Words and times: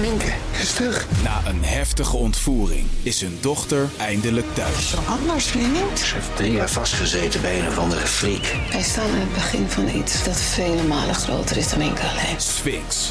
Minke 0.00 0.32
is 0.52 0.74
terug. 0.74 1.22
Na 1.22 1.46
een 1.46 1.64
heftige 1.64 2.16
ontvoering 2.16 2.86
is 3.02 3.20
hun 3.20 3.38
dochter 3.40 3.88
eindelijk 3.98 4.54
thuis. 4.54 4.96
Anders, 5.06 5.46
vriend. 5.46 5.98
Ze 5.98 6.14
heeft 6.14 6.36
drie 6.36 6.52
jaar 6.52 6.70
vastgezeten 6.70 7.40
bij 7.40 7.60
een 7.60 7.66
of 7.66 7.78
andere 7.78 8.06
freak. 8.06 8.70
Wij 8.72 8.82
staan 8.82 9.10
aan 9.10 9.18
het 9.18 9.32
begin 9.32 9.66
van 9.66 9.88
iets 9.88 10.24
dat 10.24 10.40
vele 10.40 10.82
malen 10.82 11.14
groter 11.14 11.56
is 11.56 11.70
dan 11.70 11.78
Minke 11.78 12.02
alleen. 12.02 12.40
Sphinx. 12.40 13.10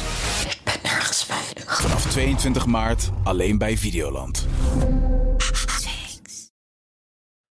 Ik 0.50 0.60
ben 0.64 0.74
nergens 0.82 1.24
veilig. 1.24 1.80
Vanaf 1.80 2.10
22 2.10 2.66
maart 2.66 3.10
alleen 3.24 3.58
bij 3.58 3.76
Videoland. 3.76 4.46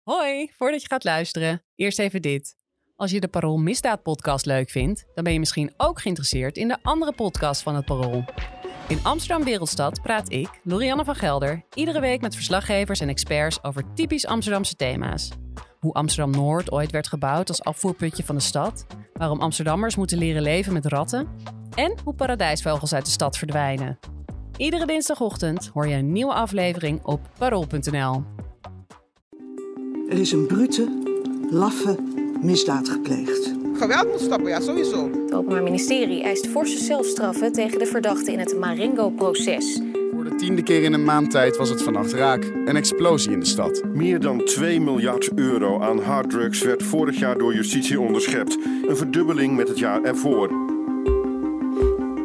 Hoi, 0.03 0.51
voordat 0.57 0.81
je 0.81 0.87
gaat 0.87 1.03
luisteren, 1.03 1.63
eerst 1.75 1.99
even 1.99 2.21
dit. 2.21 2.55
Als 2.95 3.11
je 3.11 3.19
de 3.19 3.27
Parool 3.27 3.57
Misdaad 3.57 4.03
podcast 4.03 4.45
leuk 4.45 4.69
vindt, 4.69 5.05
dan 5.13 5.23
ben 5.23 5.33
je 5.33 5.39
misschien 5.39 5.73
ook 5.77 6.01
geïnteresseerd 6.01 6.57
in 6.57 6.67
de 6.67 6.77
andere 6.81 7.13
podcast 7.13 7.61
van 7.61 7.75
het 7.75 7.85
Parool. 7.85 8.25
In 8.93 8.99
Amsterdam 9.03 9.43
Wereldstad 9.43 10.01
praat 10.01 10.31
ik, 10.31 10.49
Lorianne 10.63 11.03
van 11.03 11.15
Gelder, 11.15 11.63
iedere 11.73 11.99
week 11.99 12.21
met 12.21 12.35
verslaggevers 12.35 12.99
en 12.99 13.09
experts 13.09 13.63
over 13.63 13.83
typisch 13.93 14.25
Amsterdamse 14.25 14.75
thema's. 14.75 15.29
Hoe 15.79 15.93
Amsterdam-Noord 15.93 16.71
ooit 16.71 16.91
werd 16.91 17.07
gebouwd 17.07 17.49
als 17.49 17.63
afvoerputje 17.63 18.23
van 18.23 18.35
de 18.35 18.41
stad, 18.41 18.85
waarom 19.13 19.39
Amsterdammers 19.41 19.95
moeten 19.95 20.17
leren 20.17 20.41
leven 20.41 20.73
met 20.73 20.85
ratten 20.85 21.27
en 21.75 21.97
hoe 22.03 22.13
paradijsvogels 22.13 22.93
uit 22.93 23.05
de 23.05 23.11
stad 23.11 23.37
verdwijnen. 23.37 23.99
Iedere 24.57 24.85
dinsdagochtend 24.85 25.69
hoor 25.73 25.87
je 25.87 25.95
een 25.95 26.11
nieuwe 26.11 26.33
aflevering 26.33 27.03
op 27.03 27.21
parool.nl. 27.37 28.23
Er 30.09 30.19
is 30.19 30.31
een 30.31 30.47
brute, 30.47 31.01
laffe 31.49 32.22
misdaad 32.43 32.89
gepleegd. 32.89 33.53
Geweld 33.73 34.07
moet 34.11 34.19
stoppen, 34.19 34.49
ja, 34.49 34.59
sowieso. 34.59 35.09
Het 35.11 35.33
Openbaar 35.33 35.63
Ministerie 35.63 36.23
eist 36.23 36.47
forse 36.47 36.83
zelfstraffen 36.83 37.51
tegen 37.51 37.79
de 37.79 37.85
verdachten 37.85 38.33
in 38.33 38.39
het 38.39 38.59
Marengo-proces. 38.59 39.81
Voor 40.13 40.23
de 40.23 40.35
tiende 40.35 40.63
keer 40.63 40.83
in 40.83 40.93
een 40.93 41.03
maand 41.03 41.31
tijd 41.31 41.57
was 41.57 41.69
het 41.69 41.83
vannacht 41.83 42.11
raak. 42.11 42.43
Een 42.65 42.75
explosie 42.75 43.31
in 43.31 43.39
de 43.39 43.45
stad. 43.45 43.83
Meer 43.93 44.19
dan 44.19 44.45
2 44.45 44.81
miljard 44.81 45.29
euro 45.35 45.81
aan 45.81 45.99
harddrugs 45.99 46.61
werd 46.61 46.83
vorig 46.83 47.19
jaar 47.19 47.37
door 47.37 47.53
justitie 47.53 47.99
onderschept. 47.99 48.57
Een 48.87 48.97
verdubbeling 48.97 49.55
met 49.55 49.67
het 49.67 49.79
jaar 49.79 50.03
ervoor. 50.03 50.72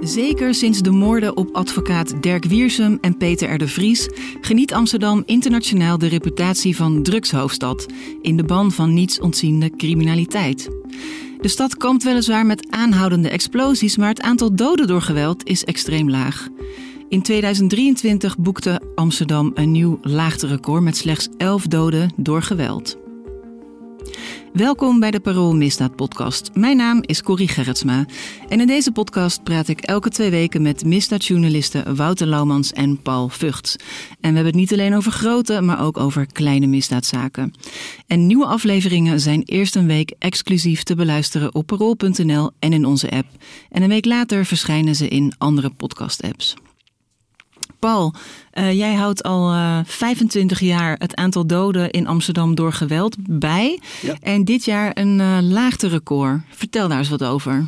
Zeker 0.00 0.54
sinds 0.54 0.80
de 0.80 0.90
moorden 0.90 1.36
op 1.36 1.54
advocaat 1.54 2.22
Dirk 2.22 2.44
Wiersum 2.44 2.98
en 3.00 3.16
Peter 3.16 3.54
R. 3.54 3.58
de 3.58 3.68
Vries 3.68 4.08
geniet 4.40 4.72
Amsterdam 4.72 5.22
internationaal 5.26 5.98
de 5.98 6.06
reputatie 6.06 6.76
van 6.76 7.02
drugshoofdstad 7.02 7.86
in 8.22 8.36
de 8.36 8.44
ban 8.44 8.72
van 8.72 8.94
niets 8.94 9.20
ontziende 9.20 9.70
criminaliteit. 9.76 10.68
De 11.40 11.48
stad 11.48 11.76
kampt 11.76 12.02
weliswaar 12.02 12.46
met 12.46 12.66
aanhoudende 12.70 13.28
explosies, 13.28 13.96
maar 13.96 14.08
het 14.08 14.20
aantal 14.20 14.54
doden 14.54 14.86
door 14.86 15.02
geweld 15.02 15.44
is 15.44 15.64
extreem 15.64 16.10
laag. 16.10 16.48
In 17.08 17.22
2023 17.22 18.38
boekte 18.38 18.80
Amsterdam 18.94 19.50
een 19.54 19.72
nieuw 19.72 19.98
laagterecord 20.02 20.82
met 20.82 20.96
slechts 20.96 21.28
11 21.36 21.66
doden 21.66 22.12
door 22.16 22.42
geweld. 22.42 23.07
Welkom 24.52 25.00
bij 25.00 25.10
de 25.10 25.20
Parool 25.20 25.54
Misdaad 25.54 25.96
Podcast. 25.96 26.50
Mijn 26.54 26.76
naam 26.76 27.02
is 27.02 27.22
Corrie 27.22 27.48
Gerritsma. 27.48 28.06
En 28.48 28.60
in 28.60 28.66
deze 28.66 28.92
podcast 28.92 29.42
praat 29.42 29.68
ik 29.68 29.80
elke 29.80 30.08
twee 30.08 30.30
weken 30.30 30.62
met 30.62 30.84
misdaadjournalisten 30.84 31.96
Wouter 31.96 32.26
Laumans 32.26 32.72
en 32.72 33.02
Paul 33.02 33.28
Vugts. 33.28 33.76
En 33.76 34.16
we 34.20 34.26
hebben 34.26 34.44
het 34.44 34.54
niet 34.54 34.72
alleen 34.72 34.94
over 34.94 35.12
grote, 35.12 35.60
maar 35.60 35.82
ook 35.82 35.98
over 35.98 36.26
kleine 36.32 36.66
misdaadzaken. 36.66 37.52
En 38.06 38.26
nieuwe 38.26 38.46
afleveringen 38.46 39.20
zijn 39.20 39.42
eerst 39.42 39.76
een 39.76 39.86
week 39.86 40.14
exclusief 40.18 40.82
te 40.82 40.94
beluisteren 40.94 41.54
op 41.54 41.66
parool.nl 41.66 42.50
en 42.58 42.72
in 42.72 42.84
onze 42.84 43.10
app. 43.10 43.28
En 43.70 43.82
een 43.82 43.88
week 43.88 44.04
later 44.04 44.44
verschijnen 44.44 44.94
ze 44.94 45.08
in 45.08 45.34
andere 45.38 45.70
podcast-apps. 45.70 46.54
Paul, 47.78 48.14
uh, 48.54 48.72
jij 48.72 48.94
houdt 48.94 49.22
al 49.22 49.52
uh, 49.52 49.78
25 49.84 50.60
jaar 50.60 50.96
het 50.98 51.14
aantal 51.14 51.46
doden 51.46 51.90
in 51.90 52.06
Amsterdam 52.06 52.54
door 52.54 52.72
geweld 52.72 53.16
bij. 53.18 53.80
Ja. 54.02 54.16
En 54.20 54.44
dit 54.44 54.64
jaar 54.64 54.90
een 54.94 55.18
uh, 55.18 55.38
laagterecord. 55.40 56.40
Vertel 56.50 56.88
daar 56.88 56.98
eens 56.98 57.08
wat 57.08 57.24
over. 57.24 57.66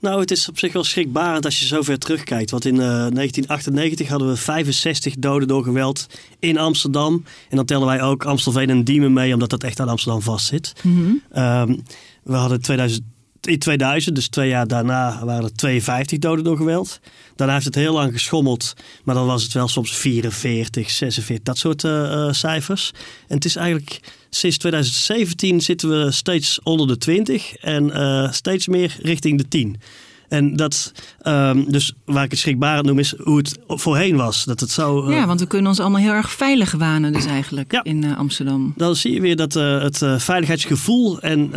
Nou, 0.00 0.20
het 0.20 0.30
is 0.30 0.48
op 0.48 0.58
zich 0.58 0.72
wel 0.72 0.84
schrikbarend 0.84 1.44
als 1.44 1.60
je 1.60 1.66
zo 1.66 1.82
ver 1.82 1.98
terugkijkt. 1.98 2.50
Want 2.50 2.64
in 2.64 2.74
1998 2.76 4.08
hadden 4.08 4.28
we 4.28 4.36
65 4.36 5.14
doden 5.14 5.48
door 5.48 5.64
geweld 5.64 6.06
in 6.38 6.58
Amsterdam. 6.58 7.24
En 7.48 7.56
dan 7.56 7.64
tellen 7.64 7.86
wij 7.86 8.02
ook 8.02 8.24
Amstelveen 8.24 8.70
en 8.70 8.84
Diemen 8.84 9.12
mee, 9.12 9.32
omdat 9.32 9.50
dat 9.50 9.64
echt 9.64 9.80
aan 9.80 9.88
Amsterdam 9.88 10.22
vastzit. 10.22 10.72
Mm 10.82 10.94
-hmm. 10.96 11.42
um, 11.42 11.82
we 12.22 12.34
hadden 12.34 12.60
2000 12.60 13.02
in 13.40 13.58
2000, 13.58 14.14
dus 14.14 14.28
twee 14.28 14.48
jaar 14.48 14.66
daarna, 14.66 15.24
waren 15.24 15.44
er 15.44 15.54
52 15.54 16.18
doden 16.18 16.44
door 16.44 16.56
geweld. 16.56 17.00
Daarna 17.36 17.52
heeft 17.52 17.64
het 17.64 17.74
heel 17.74 17.92
lang 17.92 18.12
geschommeld, 18.12 18.74
maar 19.04 19.14
dan 19.14 19.26
was 19.26 19.42
het 19.42 19.52
wel 19.52 19.68
soms 19.68 19.96
44, 19.96 20.90
46, 20.90 21.44
dat 21.44 21.58
soort 21.58 21.84
uh, 21.84 21.92
uh, 21.92 22.32
cijfers. 22.32 22.92
En 23.28 23.34
het 23.34 23.44
is 23.44 23.56
eigenlijk 23.56 24.00
sinds 24.30 24.58
2017 24.58 25.60
zitten 25.60 26.04
we 26.04 26.10
steeds 26.10 26.60
onder 26.62 26.86
de 26.86 26.98
20 26.98 27.56
en 27.56 27.86
uh, 27.86 28.32
steeds 28.32 28.66
meer 28.66 28.96
richting 29.02 29.38
de 29.38 29.48
10. 29.48 29.80
En 30.28 30.56
dat, 30.56 30.92
um, 31.22 31.70
dus 31.70 31.92
waar 32.04 32.24
ik 32.24 32.30
het 32.30 32.40
schrikbarend 32.40 32.86
noem, 32.86 32.98
is 32.98 33.14
hoe 33.18 33.36
het 33.36 33.58
voorheen 33.66 34.16
was. 34.16 34.44
Dat 34.44 34.60
het 34.60 34.70
zo, 34.70 35.08
uh... 35.08 35.14
Ja, 35.14 35.26
want 35.26 35.40
we 35.40 35.46
kunnen 35.46 35.68
ons 35.68 35.80
allemaal 35.80 36.00
heel 36.00 36.12
erg 36.12 36.30
veilig 36.30 36.72
wanen, 36.72 37.12
dus 37.12 37.26
eigenlijk 37.26 37.72
ja. 37.72 37.82
in 37.82 38.04
uh, 38.04 38.18
Amsterdam. 38.18 38.72
Dan 38.76 38.96
zie 38.96 39.12
je 39.12 39.20
weer 39.20 39.36
dat 39.36 39.56
uh, 39.56 39.82
het 39.82 40.02
veiligheidsgevoel 40.22 41.20
en 41.20 41.50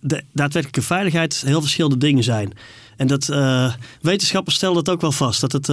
de 0.00 0.22
daadwerkelijke 0.32 0.82
veiligheid 0.82 1.42
heel 1.46 1.60
verschillende 1.60 1.96
dingen 1.96 2.24
zijn. 2.24 2.52
En 2.96 3.06
dat 3.06 3.26
wetenschappers 4.00 4.56
stellen 4.56 4.74
dat 4.74 4.88
ook 4.88 5.00
wel 5.00 5.12
vast. 5.12 5.40
Dat 5.40 5.52
het. 5.52 5.68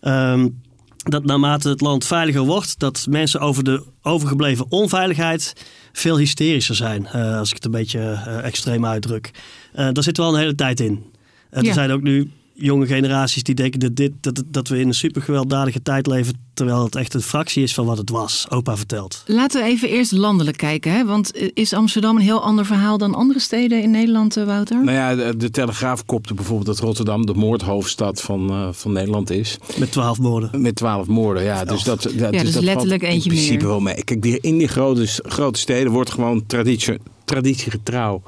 Um, 0.00 0.64
dat 0.96 1.24
naarmate 1.24 1.68
het 1.68 1.80
land 1.80 2.06
veiliger 2.06 2.42
wordt, 2.42 2.78
dat 2.78 3.06
mensen 3.10 3.40
over 3.40 3.64
de 3.64 3.82
overgebleven 4.02 4.66
onveiligheid 4.68 5.52
veel 5.92 6.18
hysterischer 6.18 6.74
zijn. 6.74 7.08
als 7.08 7.48
ik 7.48 7.54
het 7.54 7.64
een 7.64 7.70
beetje 7.70 8.00
extreem 8.42 8.86
uitdruk. 8.86 9.30
daar 9.72 10.02
zit 10.02 10.16
wel 10.16 10.32
een 10.32 10.40
hele 10.40 10.54
tijd 10.54 10.80
in. 10.80 11.04
Er 11.50 11.64
Ja. 11.64 11.72
zijn 11.72 11.90
ook 11.90 12.02
nu 12.02 12.30
jonge 12.58 12.86
generaties 12.86 13.42
die 13.42 13.54
denken 13.54 13.80
dat, 13.80 13.96
dit, 13.96 14.12
dat, 14.20 14.42
dat 14.46 14.68
we 14.68 14.78
in 14.78 14.86
een 14.88 14.94
super 14.94 15.22
gewelddadige 15.22 15.82
tijd 15.82 16.06
leven, 16.06 16.34
terwijl 16.54 16.84
het 16.84 16.96
echt 16.96 17.14
een 17.14 17.20
fractie 17.22 17.62
is 17.62 17.74
van 17.74 17.86
wat 17.86 17.98
het 17.98 18.10
was. 18.10 18.46
Opa 18.48 18.76
vertelt. 18.76 19.22
Laten 19.26 19.62
we 19.62 19.68
even 19.68 19.88
eerst 19.88 20.12
landelijk 20.12 20.56
kijken. 20.56 20.92
Hè? 20.92 21.04
Want 21.04 21.32
eh, 21.32 21.48
is 21.54 21.72
Amsterdam 21.72 22.16
een 22.16 22.22
heel 22.22 22.42
ander 22.42 22.66
verhaal 22.66 22.98
dan 22.98 23.14
andere 23.14 23.38
steden 23.38 23.82
in 23.82 23.90
Nederland, 23.90 24.36
eh, 24.36 24.44
Wouter? 24.44 24.84
Nou 24.84 24.96
ja, 24.96 25.14
de, 25.14 25.36
de 25.36 25.50
Telegraaf 25.50 26.04
kopte 26.04 26.34
bijvoorbeeld 26.34 26.66
dat 26.66 26.78
Rotterdam 26.78 27.26
de 27.26 27.34
moordhoofdstad 27.34 28.22
van, 28.22 28.50
uh, 28.50 28.68
van 28.72 28.92
Nederland 28.92 29.30
is. 29.30 29.58
Met 29.78 29.92
twaalf 29.92 30.18
moorden. 30.18 30.60
Met 30.62 30.74
twaalf 30.74 31.06
moorden, 31.06 31.42
ja. 31.42 31.64
Dus 31.64 31.82
dat, 31.82 32.02
dat, 32.02 32.12
ja, 32.12 32.30
dus 32.30 32.52
dat 32.52 32.62
letterlijk 32.62 33.02
valt 33.02 33.14
eentje 33.14 33.30
in 33.30 33.36
principe 33.36 33.58
meer. 33.58 33.66
wel 33.66 33.80
mee. 33.80 34.04
Kijk, 34.04 34.22
die, 34.22 34.40
in 34.40 34.58
die 34.58 34.68
grote, 34.68 35.06
grote 35.06 35.58
steden 35.58 35.92
wordt 35.92 36.10
gewoon 36.10 36.46
traditie, 36.46 36.98
traditiegetrouw 37.24 38.22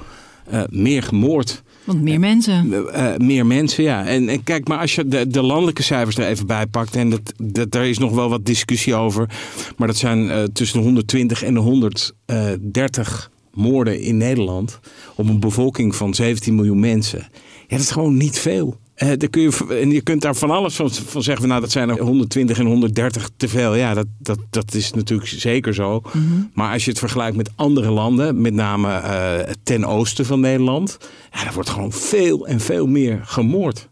uh, 0.53 0.62
meer 0.69 1.03
gemoord. 1.03 1.62
Want 1.88 2.03
meer 2.03 2.21
mensen. 2.21 2.66
Uh, 2.72 3.16
meer 3.16 3.47
mensen, 3.47 3.84
ja. 3.84 4.06
En, 4.06 4.28
en, 4.28 4.43
kijk, 4.43 4.69
maar 4.69 4.78
als 4.78 4.94
je 4.94 5.09
de, 5.09 5.26
de, 5.26 5.43
landelijke 5.43 5.82
cijfers 5.82 6.16
er 6.16 6.26
even 6.26 6.47
bij 6.47 6.66
pakt... 6.66 6.97
en 6.97 7.10
dat, 7.10 7.32
dat, 7.37 7.71
daar 7.71 7.87
is 7.87 7.99
nog 7.99 8.12
wel 8.12 8.28
wat 8.28 8.47
discussie 8.47 8.94
over... 8.94 9.31
maar 9.76 9.87
dat 9.87 9.97
zijn 9.97 10.25
uh, 10.25 10.43
tussen 10.43 10.78
de 10.78 10.84
120 10.84 11.43
en 11.43 11.54
de 11.54 11.60
130 11.60 13.31
moorden 13.53 14.00
in 14.00 14.16
Nederland... 14.16 14.81
op 15.16 15.28
een 15.28 15.41
bevolking 15.41 15.94
van 15.94 16.15
17 16.15 16.54
miljoen 16.54 16.81
mensen. 16.81 17.19
Ja, 17.66 17.76
dat 17.76 17.81
is 17.81 17.91
gewoon 17.91 18.16
niet 18.16 18.38
veel. 18.38 18.76
Uh, 19.03 19.09
daar 19.16 19.28
kun 19.28 19.42
je, 19.42 19.78
en 19.81 19.91
je 19.91 20.00
kunt 20.00 20.22
daar 20.22 20.34
van 20.34 20.50
alles 20.50 20.75
van, 20.75 20.91
van 20.91 21.22
zeggen, 21.22 21.48
nou 21.48 21.60
dat 21.60 21.70
zijn 21.70 21.88
er 21.88 22.00
120 22.00 22.59
en 22.59 22.66
130 22.66 23.31
te 23.36 23.48
veel. 23.48 23.75
Ja, 23.75 23.94
dat, 23.94 24.06
dat, 24.19 24.38
dat 24.50 24.75
is 24.75 24.92
natuurlijk 24.92 25.28
zeker 25.28 25.75
zo. 25.75 26.00
Mm 26.12 26.28
-hmm. 26.28 26.50
Maar 26.54 26.72
als 26.72 26.84
je 26.84 26.91
het 26.91 26.98
vergelijkt 26.98 27.37
met 27.37 27.50
andere 27.54 27.91
landen, 27.91 28.41
met 28.41 28.54
name 28.54 28.88
uh, 28.88 29.53
ten 29.62 29.84
oosten 29.84 30.26
van 30.26 30.41
Nederland, 30.41 30.98
ja, 31.32 31.47
er 31.47 31.54
wordt 31.54 31.69
gewoon 31.69 31.92
veel 31.92 32.47
en 32.47 32.60
veel 32.60 32.87
meer 32.87 33.20
gemoord. 33.25 33.88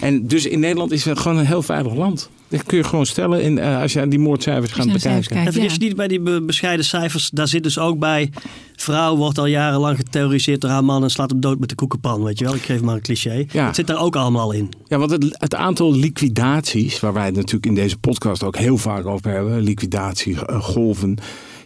En 0.00 0.26
dus 0.26 0.46
in 0.46 0.60
Nederland 0.60 0.92
is 0.92 1.04
het 1.04 1.18
gewoon 1.18 1.38
een 1.38 1.46
heel 1.46 1.62
veilig 1.62 1.94
land. 1.94 2.30
Dat 2.56 2.66
kun 2.66 2.78
je 2.78 2.84
gewoon 2.84 3.06
stellen 3.06 3.42
in, 3.42 3.56
uh, 3.56 3.80
als 3.80 3.92
je 3.92 4.00
aan 4.00 4.08
die 4.08 4.18
moordcijfers 4.18 4.72
gaat 4.72 4.92
bekijken. 4.92 5.36
En 5.36 5.52
vergis 5.52 5.72
je 5.72 5.78
niet 5.78 5.96
bij 5.96 6.08
die 6.08 6.20
be 6.20 6.42
bescheiden 6.42 6.84
cijfers, 6.84 7.30
daar 7.30 7.48
zit 7.48 7.62
dus 7.62 7.78
ook 7.78 7.98
bij... 7.98 8.30
vrouw 8.76 9.16
wordt 9.16 9.38
al 9.38 9.46
jarenlang 9.46 9.96
geterroriseerd 9.96 10.60
door 10.60 10.70
haar 10.70 10.84
man... 10.84 11.02
en 11.02 11.10
slaat 11.10 11.30
hem 11.30 11.40
dood 11.40 11.58
met 11.58 11.68
de 11.68 11.74
koekenpan, 11.74 12.22
weet 12.22 12.38
je 12.38 12.44
wel. 12.44 12.54
Ik 12.54 12.62
geef 12.62 12.82
maar 12.82 12.94
een 12.94 13.02
cliché. 13.02 13.44
Ja. 13.50 13.66
Het 13.66 13.74
zit 13.74 13.86
daar 13.86 14.00
ook 14.00 14.16
allemaal 14.16 14.52
in. 14.52 14.68
Ja, 14.86 14.98
want 14.98 15.10
het, 15.10 15.36
het, 15.38 15.54
aantal 15.54 15.94
liquidaties... 15.94 17.00
waar 17.00 17.12
wij 17.12 17.24
het 17.24 17.34
natuurlijk 17.34 17.66
in 17.66 17.74
deze 17.74 17.98
podcast 17.98 18.42
ook 18.42 18.56
heel 18.56 18.76
vaak 18.76 19.06
over 19.06 19.30
hebben... 19.30 19.60
liquidatie, 19.60 20.32
uh, 20.32 20.62
golven... 20.62 21.18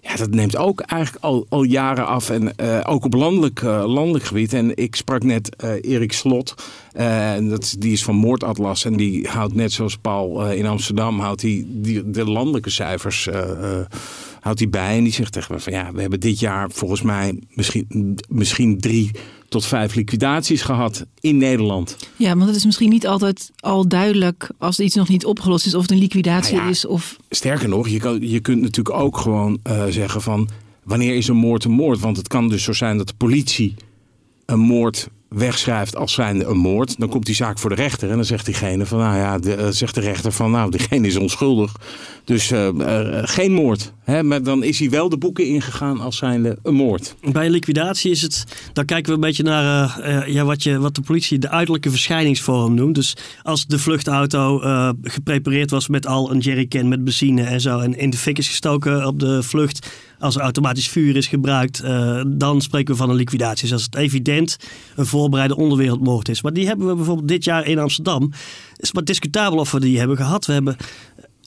Ja, 0.08 0.16
dat 0.16 0.30
neemt 0.30 0.56
ook 0.56 0.80
eigenlijk 0.80 1.24
al, 1.24 1.46
al 1.48 1.62
jaren 1.62 2.06
af. 2.06 2.30
En 2.30 2.52
uh, 2.62 2.80
ook 2.82 3.04
op 3.04 3.14
landelijk, 3.14 3.60
uh, 3.60 3.84
landelijk 3.86 4.24
gebied. 4.24 4.52
En 4.52 4.76
ik 4.76 4.96
sprak 4.96 5.22
net 5.22 5.56
uh, 5.64 5.70
Erik 5.80 6.12
Slot. 6.12 6.54
dat, 7.40 7.74
die 7.78 7.92
is 7.92 8.04
van 8.04 8.14
Moordatlas. 8.14 8.84
En 8.84 8.96
die 8.96 9.28
houdt 9.28 9.54
net 9.54 9.72
zoals 9.72 9.96
Paul 9.96 10.50
in 10.50 10.66
Amsterdam... 10.66 11.20
houdt 11.20 11.42
hij 11.42 11.64
die, 11.66 12.10
de 12.10 12.24
landelijke 12.24 12.70
cijfers 12.70 13.28
houdt 14.40 14.58
hij 14.58 14.68
bij. 14.68 14.96
En 14.96 15.02
die 15.02 15.12
zegt 15.12 15.32
tegen 15.32 15.54
me 15.54 15.60
van 15.60 15.72
ja, 15.72 15.92
we 15.92 16.00
hebben 16.00 16.20
dit 16.20 16.40
jaar 16.40 16.70
volgens 16.70 17.02
mij 17.02 17.38
misschien, 17.54 18.18
misschien 18.28 18.78
drie 18.78 19.10
tot 19.48 19.66
vijf 19.66 19.94
liquidaties 19.94 20.62
gehad 20.62 21.06
in 21.20 21.36
Nederland. 21.36 21.96
Ja, 22.16 22.36
want 22.36 22.46
het 22.46 22.56
is 22.56 22.64
misschien 22.64 22.90
niet 22.90 23.06
altijd 23.06 23.50
al 23.56 23.88
duidelijk 23.88 24.50
als 24.58 24.80
iets 24.80 24.94
nog 24.94 25.08
niet 25.08 25.24
opgelost 25.24 25.66
is 25.66 25.74
of 25.74 25.82
het 25.82 25.90
een 25.90 25.98
liquidatie 25.98 26.54
Nou 26.54 26.64
ja, 26.64 26.70
is 26.70 26.86
of 26.86 27.16
Sterker 27.30 27.68
nog, 27.68 27.88
je, 27.88 27.98
kan, 27.98 28.28
je 28.28 28.40
kunt 28.40 28.60
natuurlijk 28.60 28.96
ook 28.96 29.18
gewoon 29.18 29.58
eh, 29.62 29.84
zeggen 29.88 30.22
van 30.22 30.48
wanneer 30.82 31.16
is 31.16 31.28
een 31.28 31.36
moord 31.36 31.64
een 31.64 31.70
moord? 31.70 32.00
Want 32.00 32.16
het 32.16 32.28
kan 32.28 32.48
dus 32.48 32.62
zo 32.62 32.72
zijn 32.72 32.96
dat 32.96 33.08
de 33.08 33.14
politie 33.16 33.74
een 34.46 34.60
moord 34.60 35.08
wegschrijft 35.28 35.96
als 35.96 36.12
zijnde 36.12 36.44
een 36.44 36.56
moord. 36.56 36.98
Dan 36.98 37.08
komt 37.08 37.26
die 37.26 37.34
zaak 37.34 37.58
voor 37.58 37.70
de 37.70 37.76
rechter 37.76 38.10
en 38.10 38.16
dan 38.16 38.24
zegt 38.24 38.44
diegene 38.44 38.86
van 38.86 38.98
nou 38.98 39.16
ja, 39.16 39.38
de, 39.38 39.54
eh, 39.54 39.68
zegt 39.68 39.94
de 39.94 40.00
rechter 40.00 40.32
van 40.32 40.50
nou 40.50 40.70
diegene 40.70 41.06
is 41.06 41.16
onschuldig. 41.16 41.76
Dus 42.28 42.50
eh, 42.50 42.68
eh, 42.68 43.22
geen 43.24 43.52
moord. 43.52 43.92
Hè? 44.04 44.22
Maar 44.22 44.42
dan 44.42 44.62
is 44.62 44.78
hij 44.78 44.90
wel 44.90 45.08
de 45.08 45.18
boeken 45.18 45.46
ingegaan 45.46 46.00
als 46.00 46.16
zijnde 46.16 46.58
een 46.62 46.74
moord. 46.74 47.14
Bij 47.32 47.50
liquidatie 47.50 48.10
is 48.10 48.22
het, 48.22 48.44
dan 48.72 48.84
kijken 48.84 49.08
we 49.08 49.14
een 49.14 49.20
beetje 49.20 49.42
naar 49.42 50.00
eh, 50.00 50.34
ja, 50.34 50.44
wat, 50.44 50.62
je, 50.62 50.78
wat 50.78 50.94
de 50.94 51.00
politie 51.00 51.38
de 51.38 51.48
uiterlijke 51.48 51.90
verschijningsvorm 51.90 52.74
noemt. 52.74 52.94
Dus 52.94 53.16
als 53.42 53.66
de 53.66 53.78
vluchtauto 53.78 54.60
geprepareerd 55.02 55.70
was 55.70 55.88
met 55.88 56.06
al 56.06 56.30
een 56.30 56.38
jerrycan 56.38 56.88
met 56.88 57.04
benzine 57.04 57.42
en 57.42 57.60
zo 57.60 57.78
en 57.78 57.98
in 57.98 58.10
de 58.10 58.16
fik 58.16 58.38
is 58.38 58.48
gestoken 58.48 59.06
op 59.06 59.20
de 59.20 59.42
vlucht, 59.42 59.90
als 60.18 60.34
er 60.36 60.40
automatisch 60.40 60.88
vuur 60.88 61.16
is 61.16 61.26
gebruikt, 61.26 61.82
dan 62.26 62.60
spreken 62.60 62.92
we 62.92 63.00
van 63.00 63.10
een 63.10 63.16
liquidatie. 63.16 63.62
Dus 63.62 63.72
als 63.72 63.82
het 63.82 63.96
evident 63.96 64.56
een 64.96 65.06
voorbereide 65.06 65.56
onderwereldmoord 65.56 66.28
is. 66.28 66.42
Maar 66.42 66.52
die 66.52 66.66
hebben 66.66 66.86
we 66.86 66.94
bijvoorbeeld 66.94 67.28
dit 67.28 67.44
jaar 67.44 67.66
in 67.66 67.78
Amsterdam. 67.78 68.22
Het 68.72 68.82
is 68.82 68.92
maar 68.92 69.04
discutabel 69.04 69.58
of 69.58 69.70
we 69.70 69.80
die 69.80 69.98
hebben 69.98 70.16
gehad. 70.16 70.46
We 70.46 70.52
hebben 70.52 70.76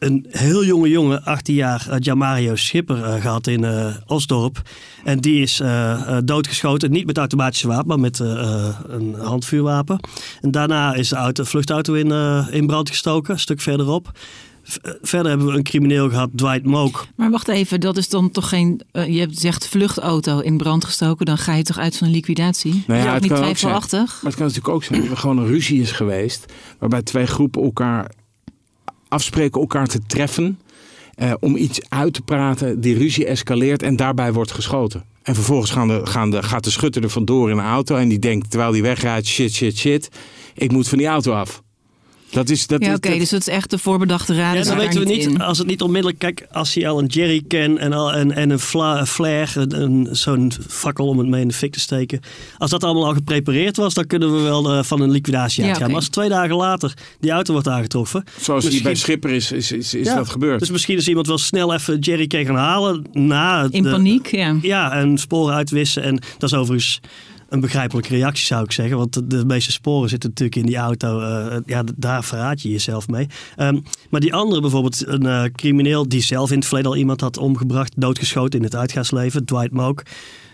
een 0.02 0.26
heel 0.30 0.66
jonge 0.66 0.90
jongen, 0.90 1.24
18 1.24 1.56
jaar, 1.56 1.88
uh, 1.90 1.96
Jamario 2.00 2.56
Schipper, 2.56 2.98
uh, 2.98 3.22
gehad 3.22 3.48
in 3.48 3.64
uh, 3.64 3.96
Osdorp. 4.06 4.62
En 5.04 5.20
die 5.20 5.42
is 5.42 5.60
uh, 5.60 6.18
doodgeschoten, 6.24 6.92
niet 6.92 7.06
met 7.06 7.18
automatische 7.18 7.68
wapen, 7.68 7.88
maar 7.88 8.00
met 8.00 8.20
een 8.20 9.16
handvuurwapen. 9.20 10.00
En 10.42 10.52
daarna 10.52 10.94
is 10.94 11.10
de 11.10 11.16
auto, 11.16 11.44
vluchtauto 11.44 11.94
in, 11.94 12.12
in 12.52 12.68
brand 12.68 12.90
gestoken, 12.90 13.34
een 13.34 13.40
stuk 13.40 13.62
verderop. 13.62 14.12
Verder 15.02 15.30
hebben 15.30 15.48
we 15.48 15.54
een 15.54 15.64
crimineel 15.64 16.10
gehad, 16.10 16.30
Dwight 16.36 16.66
Mook. 16.66 17.08
Maar 17.16 17.30
wacht 17.30 17.48
even, 17.48 17.80
dat 17.80 17.98
is 17.98 18.10
dan 18.10 18.32
toch 18.32 18.50
geen. 18.50 18.82
Uh, 18.94 19.16
je 19.16 19.28
zegt 19.32 19.68
vluchtauto 19.68 20.40
in 20.40 20.58
brand 20.58 20.86
gestoken, 20.86 21.26
dan 21.26 21.38
ga 21.38 21.54
je 21.54 21.64
toch 21.64 21.78
uit 21.78 21.98
van 21.98 22.08
een 22.08 22.14
liquidatie? 22.14 22.84
Nou 22.88 23.00
ja, 23.00 23.06
ja, 23.06 23.14
het 23.14 23.22
niet 23.22 23.32
kan 23.32 23.40
ook 23.40 23.46
zijn, 23.46 23.56
twijfelachtig. 23.56 24.08
maar 24.08 24.32
het 24.32 24.36
kan 24.36 24.46
natuurlijk 24.46 24.74
ook 24.74 24.84
zijn 24.84 25.02
dat 25.02 25.10
er 25.10 25.18
gewoon 25.18 25.38
een 25.38 25.48
ruzie 25.48 25.82
is 25.82 25.92
geweest. 25.92 26.54
waarbij 26.80 27.02
twee 27.02 27.26
groepen 27.26 27.64
elkaar 27.64 28.12
afspreken 29.12 29.62
elkaar 29.62 29.88
te 29.88 30.00
treffen. 30.08 30.60
Uh, 31.18 31.34
om 31.40 31.56
iets 31.56 31.80
uit 31.90 32.14
te 32.14 32.22
praten. 32.22 32.82
Die 32.82 32.98
ruzie 32.98 33.26
escaleert 33.26 33.84
en 33.84 33.96
daarbij 33.96 34.34
wordt 34.34 34.52
geschoten. 34.52 35.04
En 35.24 35.36
vervolgens 35.36 35.72
gaan 35.72 35.88
de, 35.88 36.02
gaan 36.04 36.30
de, 36.32 36.44
gaat 36.44 36.64
de 36.64 36.70
schutter 36.70 37.04
er 37.04 37.10
vandoor 37.10 37.50
in 37.50 37.58
een 37.58 37.66
auto. 37.66 37.96
En 37.96 38.08
die 38.08 38.20
denkt 38.20 38.50
terwijl 38.50 38.72
die 38.72 38.82
wegrijdt: 38.82 39.28
shit, 39.28 39.54
shit, 39.54 39.78
shit. 39.78 40.10
Ik 40.54 40.72
moet 40.72 40.88
van 40.88 40.98
die 40.98 41.08
auto 41.08 41.34
af. 41.34 41.62
Dat 42.32 42.50
is, 42.50 42.68
dat 42.68 42.82
ja, 42.86 42.94
oké, 42.94 43.08
okay, 43.08 43.20
dus 43.20 43.30
dat 43.30 43.40
is 43.40 43.48
echt 43.48 43.70
de 43.70 43.78
voorbedachte 43.78 44.36
raad. 44.36 44.56
Ja, 44.56 44.64
dan 44.64 44.78
weten 44.78 45.00
we 45.00 45.06
niet, 45.06 45.26
in. 45.26 45.42
als 45.42 45.58
het 45.58 45.68
niet 45.68 45.82
onmiddellijk, 45.82 46.20
kijk, 46.20 46.48
als 46.52 46.74
hij 46.74 46.88
al 46.88 47.00
een 47.00 47.06
jerrycan 47.06 47.78
en, 47.78 47.94
al, 47.94 48.14
en, 48.14 48.32
en 48.32 48.50
een 48.50 48.60
fla, 48.60 49.06
flare, 49.06 49.66
een, 49.68 50.08
zo'n 50.12 50.52
fakkel 50.68 51.08
om 51.08 51.18
het 51.18 51.28
mee 51.28 51.42
in 51.42 51.48
de 51.48 51.54
fik 51.54 51.72
te 51.72 51.80
steken. 51.80 52.20
Als 52.58 52.72
dat 52.72 52.84
allemaal 52.84 53.06
al 53.06 53.14
geprepareerd 53.14 53.78
was, 53.78 53.94
dan 53.94 54.08
kunnen 54.08 54.36
we 54.36 54.42
wel 54.42 54.78
uh, 54.78 54.84
van 54.84 55.02
een 55.02 55.12
liquidatie 55.12 55.64
Ja, 55.64 55.70
uitgaan. 55.70 55.88
Maar 55.88 55.96
als 55.96 56.10
twee 56.10 56.30
dagen 56.30 56.56
later 56.56 56.94
die 57.20 57.32
auto 57.32 57.54
wordt 57.54 57.68
aangetroffen. 57.68 58.24
Zoals 58.40 58.70
die 58.70 58.82
bij 58.82 58.96
Schipper 58.96 59.30
is, 59.30 59.52
is, 59.52 59.72
is, 59.72 59.94
is 59.94 60.08
Ja, 60.08 60.16
dat 60.16 60.30
gebeurd. 60.30 60.60
Dus 60.60 60.72
misschien 60.72 60.98
is 60.98 61.08
iemand 61.08 61.28
wel 61.28 61.38
snel 61.38 61.74
even 61.74 62.00
jerrycan 62.00 62.46
gaan 62.46 62.56
halen. 62.56 63.06
Na 63.12 63.68
In 63.70 63.84
de- 63.84 63.90
paniek, 63.90 64.28
ja. 64.28 64.56
Ja, 64.62 64.92
en 64.92 65.18
sporen 65.18 65.56
uitwissen. 65.56 66.04
En 66.04 66.22
dat 66.38 66.52
is 66.52 66.58
overigens 66.58 67.00
een 67.52 67.60
begrijpelijke 67.60 68.10
reactie, 68.10 68.46
zou 68.46 68.64
ik 68.64 68.72
zeggen. 68.72 68.98
Want 68.98 69.30
de, 69.30 69.46
meeste 69.46 69.72
sporen 69.72 70.10
zitten 70.10 70.30
natuurlijk 70.30 70.58
in 70.58 70.66
die 70.66 70.78
auto. 70.78 71.20
eh, 71.20 71.58
ja, 71.66 71.84
daar 71.96 72.24
verraad 72.24 72.62
je 72.62 72.70
jezelf 72.70 73.08
mee. 73.08 73.28
Ehm, 73.56 73.80
maar 74.10 74.20
die 74.20 74.34
andere, 74.34 74.62
bijvoorbeeld 74.62 75.08
een 75.08 75.26
eh, 75.26 75.44
crimineel 75.44 76.08
die 76.08 76.22
zelf 76.22 76.52
in 76.52 76.58
het 76.58 76.66
verleden 76.66 76.92
al 76.92 76.98
iemand 76.98 77.22
had 77.22 77.38
omgebracht, 77.38 77.94
doodgeschoten 77.96 78.60
in 78.60 78.66
het 78.66 78.76
uitgaansleven, 78.76 79.46
Dwight 79.46 79.72
Mook. 79.72 80.04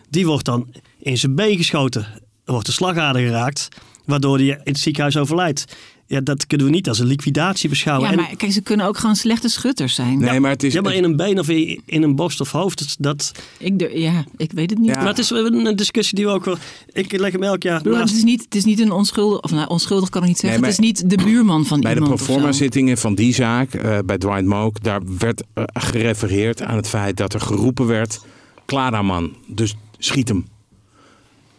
Die 0.10 0.26
wordt 0.26 0.46
dan 0.46 0.74
in 1.00 1.18
zijn 1.18 1.36
been 1.36 1.58
geschoten. 1.58 2.08
Wordt 2.46 2.66
de 2.66 2.72
slagader 2.72 3.22
geraakt, 3.22 3.68
waardoor 4.06 4.38
hij 4.38 4.48
in 4.48 4.60
het 4.64 4.80
ziekenhuis 4.80 5.18
overlijdt. 5.18 5.76
Ja, 6.10 6.22
dat 6.22 6.48
kunnen 6.48 6.66
we 6.68 6.72
niet 6.74 6.88
als 6.88 7.00
een 7.00 7.06
liquidatie 7.08 7.70
beschouwen. 7.70 8.06
Ja, 8.06 8.12
En- 8.16 8.20
maar 8.22 8.36
kijk, 8.36 8.52
ze 8.52 8.62
kunnen 8.62 8.86
ook 8.86 8.98
gewoon 8.98 9.16
slechte 9.16 9.50
schutters 9.50 9.96
zijn. 9.96 10.20
Nee, 10.20 10.40
maar 10.40 10.52
het 10.52 10.64
is. 10.64 10.74
ja, 10.74 10.82
maar 10.82 10.94
in 10.94 11.04
een 11.04 11.16
been 11.16 11.40
of 11.40 11.50
in, 11.50 11.82
in 11.86 12.04
een 12.04 12.16
borst 12.16 12.40
of 12.42 12.52
hoofd, 12.52 12.96
dat- 13.00 13.32
Ik, 13.58 13.92
ja, 13.94 14.24
ik 14.38 14.52
weet 14.52 14.70
het 14.70 14.80
niet. 14.80 14.96
Maar 14.96 15.06
het 15.08 15.18
is 15.18 15.30
een 15.30 15.76
discussie 15.76 16.16
die 16.16 16.26
we 16.26 16.32
ook 16.32 16.46
wel. 16.46 16.58
Ik 16.94 17.18
leg 17.20 17.32
hem 17.32 17.44
elk 17.44 17.64
jaar 17.64 17.82
naast. 17.84 18.00
het, 18.10 18.18
is 18.18 18.24
niet, 18.24 18.44
het 18.44 18.56
is 18.56 18.66
niet 18.66 18.80
een 18.80 18.92
onschuldig, 18.92 19.42
of 19.42 19.52
nou, 19.52 19.68
onschuldig 19.68 20.10
kan 20.10 20.22
ik 20.22 20.28
niet 20.28 20.38
zeggen. 20.38 20.62
Nee, 20.62 20.70
het 20.70 20.80
is 20.80 20.86
niet 20.86 21.10
de 21.10 21.18
buurman 21.24 21.66
van 21.66 21.80
Bij 21.82 21.94
de 21.94 22.00
iemand. 22.00 22.14
of 22.14 22.20
zo. 22.20 22.26
proforma 22.26 22.52
zittingen 22.52 22.98
van 22.98 23.16
die 23.16 23.34
zaak, 23.34 23.74
eh, 23.74 23.98
bij 24.06 24.18
Dwight 24.18 24.46
Mook, 24.46 24.84
daar 24.84 25.02
werd 25.18 25.44
eh, 25.54 25.64
gerefereerd 25.74 26.62
aan 26.62 26.76
het 26.76 26.88
feit 26.88 27.18
dat 27.18 27.34
er 27.34 27.42
geroepen 27.42 27.86
werd: 27.88 28.20
Clara 28.66 29.02
man, 29.02 29.36
dus 29.48 29.76
schiet 29.98 30.28
hem. 30.28 30.46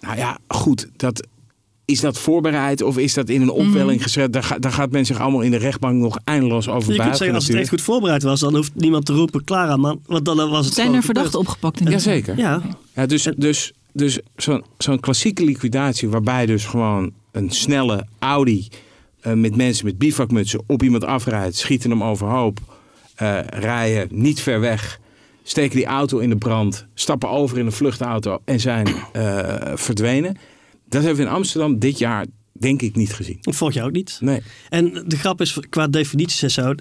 Nou 0.01 0.17
ja, 0.17 0.39
goed, 0.49 0.89
dat, 0.97 1.27
is 1.90 2.00
dat 2.00 2.19
voorbereid 2.19 2.82
of 2.82 2.99
is 2.99 3.14
dat 3.14 3.29
in 3.29 3.43
een 3.43 3.50
opwelling 3.50 3.94
Mhm. 3.94 4.02
gezet? 4.02 4.32
Daar, 4.32 4.43
ga- 4.43 4.58
daar 4.58 4.73
gaat 4.73 4.90
men 4.90 5.06
zich 5.06 5.20
allemaal 5.20 5.40
in 5.40 5.50
de 5.50 5.56
rechtbank 5.56 6.00
nog 6.00 6.19
eindeloos 6.25 6.69
over 6.69 6.79
Je 6.81 6.85
kunt 6.87 6.96
buigen. 6.96 7.17
zeggen, 7.17 7.35
als 7.37 7.46
het 7.46 7.56
echt 7.56 7.69
goed 7.69 7.82
voorbereid 7.82 8.23
was, 8.23 8.40
dan 8.40 8.55
hoeft 8.56 8.75
niemand 8.75 9.05
te 9.05 9.12
roepen, 9.12 9.44
Clara 9.44 9.76
man. 9.76 10.00
Want 10.06 10.25
dan 10.25 10.50
was 10.50 10.64
het 10.64 10.75
Zijn 10.75 10.94
er 10.94 11.02
verdachten 11.02 11.38
opgepakt? 11.38 11.79
In 11.81 11.85
de 11.85 11.90
Jazeker. 11.90 12.38
Ja, 12.38 12.62
Ja, 12.94 13.06
dus 13.06 13.29
dus, 13.37 13.73
dus 13.93 14.19
zo'n 14.37 14.62
zo'n 14.79 15.00
klassieke 15.00 15.44
liquidatie 15.44 16.08
waarbij 16.08 16.46
dus 16.46 16.64
gewoon 16.64 17.12
een 17.32 17.50
snelle 17.50 18.06
Audi 18.19 18.69
eh, 19.20 19.32
met 19.32 19.56
mensen 19.56 19.84
met 19.84 19.99
bivakmutsen 19.99 20.62
op 20.67 20.82
iemand 20.82 21.05
afrijdt, 21.05 21.56
schieten 21.56 21.91
hem 21.91 22.02
overhoop, 22.05 22.58
eh, 23.14 23.38
rijden 23.46 24.08
niet 24.11 24.41
ver 24.41 24.61
weg, 24.61 25.00
steken 25.43 25.76
die 25.76 25.87
auto 25.87 26.19
in 26.19 26.29
de 26.29 26.37
brand, 26.37 26.87
stappen 26.94 27.29
over 27.29 27.58
in 27.58 27.67
een 27.67 27.73
vluchtauto 27.73 28.38
en 28.44 28.61
zijn 28.61 28.87
eh, 29.12 29.55
verdwenen. 29.75 30.37
Dat 30.88 31.02
hebben 31.02 31.25
we 31.25 31.29
in 31.31 31.37
Amsterdam 31.37 31.79
dit 31.79 31.99
jaar 31.99 32.26
denk 32.52 32.82
ik 32.82 32.96
niet 32.96 33.12
gezien. 33.12 33.38
volg 33.40 33.73
je 33.73 33.82
ook 33.82 33.93
niet. 33.93 34.19
Nee. 34.20 34.43
En 34.69 35.05
de 35.06 35.17
grap 35.17 35.40
is, 35.40 35.58
qua 35.69 35.87
definities 35.87 36.43
en 36.43 36.50
zo. 36.50 36.75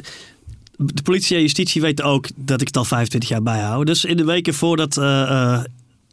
De 0.78 1.02
politie 1.04 1.36
en 1.36 1.42
justitie 1.42 1.82
weten 1.82 2.06
ook 2.06 2.28
dat 2.36 2.62
ik 2.62 2.68
het 2.68 2.78
al 2.78 2.86
25 2.86 3.30
jaar 3.30 3.44
bijhoud. 3.44 3.86
Dus 3.86 4.06
in 4.06 4.18
de 4.18 4.26
weken 4.26 4.54
voordat 4.54 4.98
eh, 4.98 5.22
eh, 5.22 5.64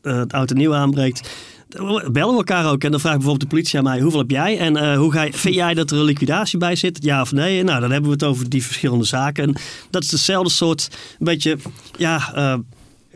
eh, 0.02 0.17
het 0.17 0.32
oud 0.32 0.50
en 0.50 0.56
nieuw 0.56 0.75
aanbreekt, 0.75 1.31
bellen 1.69 2.12
we 2.12 2.20
elkaar 2.20 2.70
ook. 2.70 2.85
En 2.85 2.91
dan 2.91 3.00
vraagt 3.00 3.17
bijvoorbeeld 3.17 3.50
de 3.50 3.56
politie 3.56 3.79
aan 3.79 3.85
mij, 3.85 4.00
hoeveel 4.00 4.20
heb 4.20 4.31
jij? 4.31 4.58
En 4.58 4.94
hoe 4.94 5.12
ga 5.12 5.23
je, 5.23 5.32
vind 5.32 5.55
jij 5.55 5.75
dat 5.75 5.90
er 5.90 5.99
een 5.99 6.05
liquidatie 6.05 6.58
bij 6.58 6.76
zit? 6.76 6.99
Ja 7.02 7.20
of 7.20 7.32
nee? 7.32 7.62
Nou, 7.62 7.81
dan 7.81 7.90
hebben 7.90 8.11
we 8.11 8.17
het 8.17 8.25
over 8.25 8.49
die 8.49 8.64
verschillende 8.64 9.05
zaken. 9.05 9.44
En 9.44 9.55
dat 9.90 10.02
is 10.02 10.08
dezelfde 10.08 10.50
soort, 10.50 10.88
een 11.19 11.25
beetje, 11.25 11.59
ja... 11.97 12.33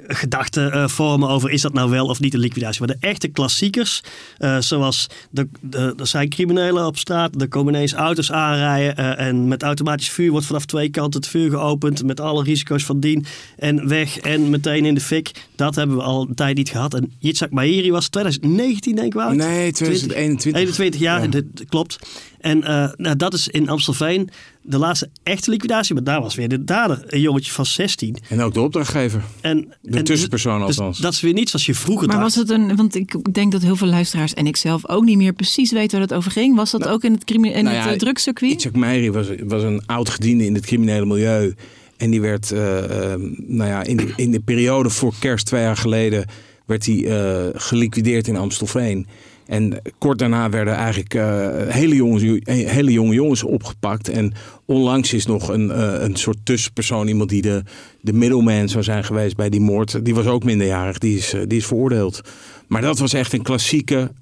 gedachten 0.08 0.72
eh, 0.72 0.88
vormen 0.88 1.28
over 1.28 1.50
is 1.50 1.62
dat 1.62 1.72
nou 1.72 1.90
wel 1.90 2.06
of 2.06 2.20
niet 2.20 2.34
een 2.34 2.40
liquidatie. 2.40 2.78
Maar 2.86 2.96
de 3.00 3.06
echte 3.06 3.28
klassiekers, 3.28 4.02
eh, 4.38 4.58
zoals 4.58 5.06
de, 5.30 5.48
de, 5.60 5.94
er 5.98 6.06
zijn 6.06 6.28
criminelen 6.28 6.86
op 6.86 6.98
straat, 6.98 7.40
er 7.40 7.48
komen 7.48 7.74
ineens 7.74 7.92
auto's 7.92 8.32
aanrijden 8.32 8.96
eh, 8.96 9.26
en 9.26 9.48
met 9.48 9.62
automatisch 9.62 10.10
vuur 10.10 10.30
wordt 10.30 10.46
vanaf 10.46 10.64
twee 10.64 10.88
kanten 10.88 11.20
het 11.20 11.28
vuur 11.30 11.50
geopend 11.50 12.04
met 12.04 12.20
alle 12.20 12.42
risico's 12.42 12.84
van 12.84 13.00
dien 13.00 13.26
en 13.56 13.88
weg 13.88 14.18
en 14.18 14.50
meteen 14.50 14.84
in 14.84 14.94
de 14.94 15.00
fik. 15.00 15.30
Dat 15.56 15.74
hebben 15.74 15.96
we 15.96 16.02
al 16.02 16.26
een 16.28 16.34
tijd 16.34 16.56
niet 16.56 16.68
gehad. 16.68 16.94
En 16.94 17.12
Yitzhak 17.18 17.50
Mahiri 17.50 17.90
was 17.90 18.08
2019 18.08 18.94
denk 18.94 19.06
ik 19.06 19.14
wel. 19.14 19.30
Nee, 19.30 19.72
2021. 19.72 20.62
21 20.62 21.00
jaar, 21.00 21.22
Ja. 21.22 21.28
dat 21.28 21.44
klopt. 21.68 21.98
En 22.40 22.64
eh, 22.64 22.88
nou, 22.96 23.16
dat 23.16 23.34
is 23.34 23.48
in 23.48 23.68
Amstelveen 23.68 24.28
de 24.62 24.78
laatste 24.78 25.10
echte 25.22 25.50
liquidatie. 25.50 25.94
Maar 25.94 26.04
daar 26.04 26.20
was 26.20 26.34
weer 26.34 26.48
de 26.48 26.64
dader, 26.64 27.02
een 27.06 27.20
jongetje 27.20 27.52
van 27.52 27.66
16. 27.66 28.16
En 28.28 28.40
ook 28.40 28.54
de 28.54 28.60
opdrachtgever. 28.60 29.22
En, 29.40 29.74
De 29.82 29.96
en 29.98 30.04
tussenpersoon 30.04 30.58
dus 30.66 30.78
althans. 30.78 30.98
dat 30.98 31.12
is 31.12 31.20
weer 31.20 31.32
niet 31.32 31.48
zoals 31.48 31.66
je 31.66 31.74
vroeger 31.74 32.06
Maar 32.06 32.16
dacht. 32.20 32.34
was 32.34 32.48
het 32.48 32.50
een, 32.58 32.76
want 32.76 32.94
ik 32.94 33.34
denk 33.34 33.52
dat 33.52 33.62
heel 33.62 33.76
veel 33.76 33.86
luisteraars 33.88 34.34
en 34.34 34.46
ik 34.46 34.56
zelf 34.56 34.88
ook 34.88 35.04
niet 35.04 35.16
meer 35.16 35.32
precies 35.32 35.72
weten 35.72 35.98
waar 35.98 36.06
het 36.08 36.16
over 36.16 36.30
ging. 36.30 36.56
Was 36.56 36.70
dat 36.70 36.88
ook 36.88 37.02
in 37.04 37.12
het, 37.12 37.24
crimi- 37.24 37.52
in 37.52 37.64
Nou 37.64 37.76
het 37.76 37.84
ja, 37.84 37.92
eh, 37.92 37.98
drugscircuit? 37.98 38.52
Itzhak 38.52 38.74
Meiri 38.76 39.10
was, 39.10 39.26
was 39.44 39.62
een 39.62 39.82
oud 39.86 40.08
gediende 40.08 40.44
in 40.44 40.54
het 40.54 40.66
criminele 40.66 41.06
milieu. 41.06 41.54
En 41.96 42.10
die 42.10 42.20
werd, 42.20 42.52
eh, 42.52 43.12
eh, 43.12 43.20
nou 43.36 43.70
ja, 43.70 43.82
in 43.82 43.96
de, 43.96 44.12
in 44.16 44.30
de 44.30 44.40
periode 44.40 44.90
voor 44.90 45.14
kerst 45.18 45.46
twee 45.46 45.62
jaar 45.62 45.76
geleden, 45.76 46.24
werd 46.66 46.86
hij 46.86 47.04
eh, 47.06 47.46
geliquideerd 47.60 48.28
in 48.28 48.36
Amstelveen. 48.36 49.06
En 49.48 49.82
kort 49.98 50.18
daarna 50.18 50.50
werden 50.50 50.74
eigenlijk 50.74 51.14
eh, 51.14 51.48
hele, 51.68 51.94
jongens, 51.94 52.22
hele 52.44 52.92
jonge 52.92 53.14
jongens 53.14 53.42
opgepakt. 53.42 54.08
En 54.08 54.32
onlangs 54.64 55.12
is 55.12 55.26
nog 55.26 55.48
een, 55.48 55.70
eh, 55.70 56.02
een 56.02 56.16
soort 56.16 56.38
tussenpersoon, 56.42 57.08
iemand 57.08 57.30
die 57.30 57.42
de, 57.42 57.62
de 58.00 58.12
middleman 58.12 58.68
zou 58.68 58.84
zijn 58.84 59.04
geweest 59.04 59.36
bij 59.36 59.48
die 59.48 59.60
moord. 59.60 60.04
Die 60.04 60.14
was 60.14 60.26
ook 60.26 60.44
minderjarig, 60.44 60.98
die 60.98 61.16
is, 61.16 61.32
eh, 61.32 61.40
die 61.46 61.58
is 61.58 61.66
veroordeeld. 61.66 62.20
Maar 62.66 62.82
dat 62.82 62.98
was 62.98 63.12
echt 63.12 63.32
een 63.32 63.42
klassieke 63.42 64.12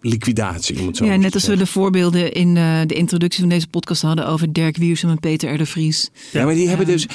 liquidatie. 0.00 0.80
Om 0.80 0.86
het 0.86 0.96
zo 0.96 1.04
Ja, 1.04 1.16
net 1.16 1.34
als 1.34 1.46
we 1.46 1.56
de 1.56 1.66
voorbeelden 1.66 2.32
in 2.32 2.54
de 2.86 2.94
introductie 2.94 3.40
van 3.40 3.48
deze 3.48 3.68
podcast 3.68 4.02
hadden 4.02 4.26
over 4.26 4.52
Dirk 4.52 4.76
Wiersum 4.76 5.10
en 5.10 5.20
Peter 5.20 5.54
R. 5.54 5.58
de 5.58 5.66
Vries. 5.66 6.10
Ja, 6.32 6.44
maar 6.44 6.54
die 6.54 6.68
hebben 6.68 6.86
dus 6.86 7.06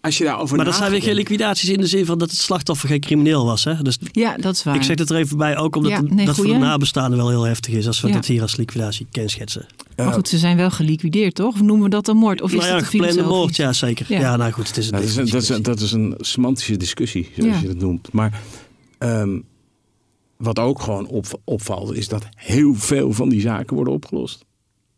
als 0.00 0.18
je 0.18 0.24
daarover 0.24 0.56
Maar 0.56 0.64
dat 0.64 0.74
zijn 0.74 0.90
weer 0.90 1.02
geen 1.02 1.14
liquidaties 1.14 1.68
in 1.68 1.80
de 1.80 1.86
zin 1.86 2.06
van 2.06 2.18
dat 2.18 2.30
het 2.30 2.38
slachtoffer 2.40 2.88
geen 2.88 3.00
crimineel 3.00 3.44
was. 3.44 3.64
Hè? 3.64 3.82
Dus 3.82 3.98
Ja, 4.12 4.36
dat 4.36 4.54
is 4.54 4.62
waar. 4.62 4.74
ik 4.74 4.82
zeg 4.82 4.98
het 4.98 5.10
er 5.10 5.16
even 5.16 5.36
bij, 5.36 5.56
ook 5.56 5.76
omdat 5.76 5.90
Ja, 5.92 5.96
het- 6.00 6.14
nee, 6.14 6.26
dat 6.26 6.34
voor 6.34 6.44
de 6.46 6.52
nabestaanden 6.54 7.18
wel 7.18 7.28
heel 7.28 7.42
heftig 7.42 7.74
is. 7.74 7.86
Als 7.86 8.00
we 8.00 8.08
Ja. 8.08 8.14
dat 8.14 8.26
hier 8.26 8.42
als 8.42 8.56
liquidatie 8.56 9.06
kenschetsen. 9.10 9.66
Maar 9.96 10.12
goed, 10.12 10.28
ze 10.28 10.38
zijn 10.38 10.56
wel 10.56 10.70
geliquideerd, 10.70 11.34
toch? 11.34 11.54
Of 11.54 11.60
noemen 11.62 11.84
we 11.84 11.90
dat 11.90 12.08
een 12.08 12.16
moord? 12.16 12.42
Of 12.42 12.50
is 12.52 12.56
nou 12.56 12.68
ja, 12.68 12.72
dat 12.74 12.82
een 12.82 12.88
geplande 12.88 13.22
moord, 13.22 13.56
ja 13.56 13.72
zeker. 13.72 14.06
Ja. 14.08 14.20
Ja, 14.20 14.36
nou 14.36 14.52
goed, 14.52 14.66
het 14.68 14.76
is 14.76 14.86
een 14.86 14.92
Nou, 14.92 15.04
dat, 15.04 15.12
is 15.12 15.18
een, 15.18 15.30
dat, 15.30 15.42
is 15.42 15.48
een, 15.48 15.62
dat 15.62 15.80
is 15.80 15.92
een 15.92 16.14
semantische 16.18 16.76
discussie, 16.76 17.28
zoals 17.36 17.54
Ja. 17.54 17.60
je 17.60 17.66
dat 17.66 17.76
noemt. 17.78 18.12
Maar 18.12 18.40
ehm, 18.98 19.38
wat 20.36 20.58
ook 20.58 20.80
gewoon 20.82 21.06
op, 21.06 21.40
opvalt, 21.44 21.94
is 21.94 22.08
dat 22.08 22.26
heel 22.36 22.74
veel 22.74 23.12
van 23.12 23.28
die 23.28 23.40
zaken 23.40 23.74
worden 23.76 23.92
opgelost. 23.94 24.44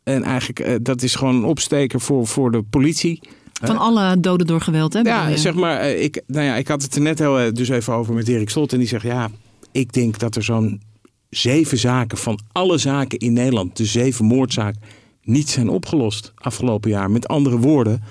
En 0.03 0.23
eigenlijk, 0.23 0.59
eh, 0.61 0.75
dat 0.83 1.03
is 1.03 1.15
gewoon 1.15 1.35
een 1.35 1.45
opsteker 1.45 2.01
voor, 2.01 2.27
voor 2.27 2.51
de 2.53 2.63
politie. 2.63 3.21
Van 3.61 3.79
alle 3.79 4.21
doden 4.21 4.47
door 4.47 4.61
geweld, 4.61 4.93
hè? 4.93 5.01
Ja, 5.01 5.37
zeg 5.37 5.55
maar, 5.55 5.81
eh, 5.81 6.03
ik, 6.03 6.23
nou 6.27 6.45
ja, 6.45 6.57
ik 6.57 6.69
had 6.69 6.83
het 6.83 6.95
er 6.95 7.01
net 7.01 7.19
heel, 7.19 7.39
eh, 7.39 7.53
dus 7.53 7.69
even 7.69 7.93
over 7.93 8.15
met 8.15 8.29
Erik 8.29 8.51
Slot. 8.51 8.73
En 8.73 8.79
die 8.79 8.89
zegt, 8.89 9.05
ja, 9.05 9.31
ik 9.73 9.93
denk 9.93 10.19
dat 10.19 10.37
er 10.37 10.43
zo'n 10.43 10.81
zeven 11.31 11.79
zaken 11.79 12.19
van 12.19 12.41
alle 12.53 12.79
zaken 12.79 13.19
in 13.19 13.33
Nederland, 13.33 13.77
de 13.77 13.85
zeven 13.85 14.25
moordzaken, 14.25 14.83
niet 15.23 15.49
zijn 15.49 15.69
opgelost 15.69 16.33
afgelopen 16.35 16.91
jaar. 16.91 17.11
Met 17.11 17.29
andere 17.29 17.59
woorden, 17.59 18.03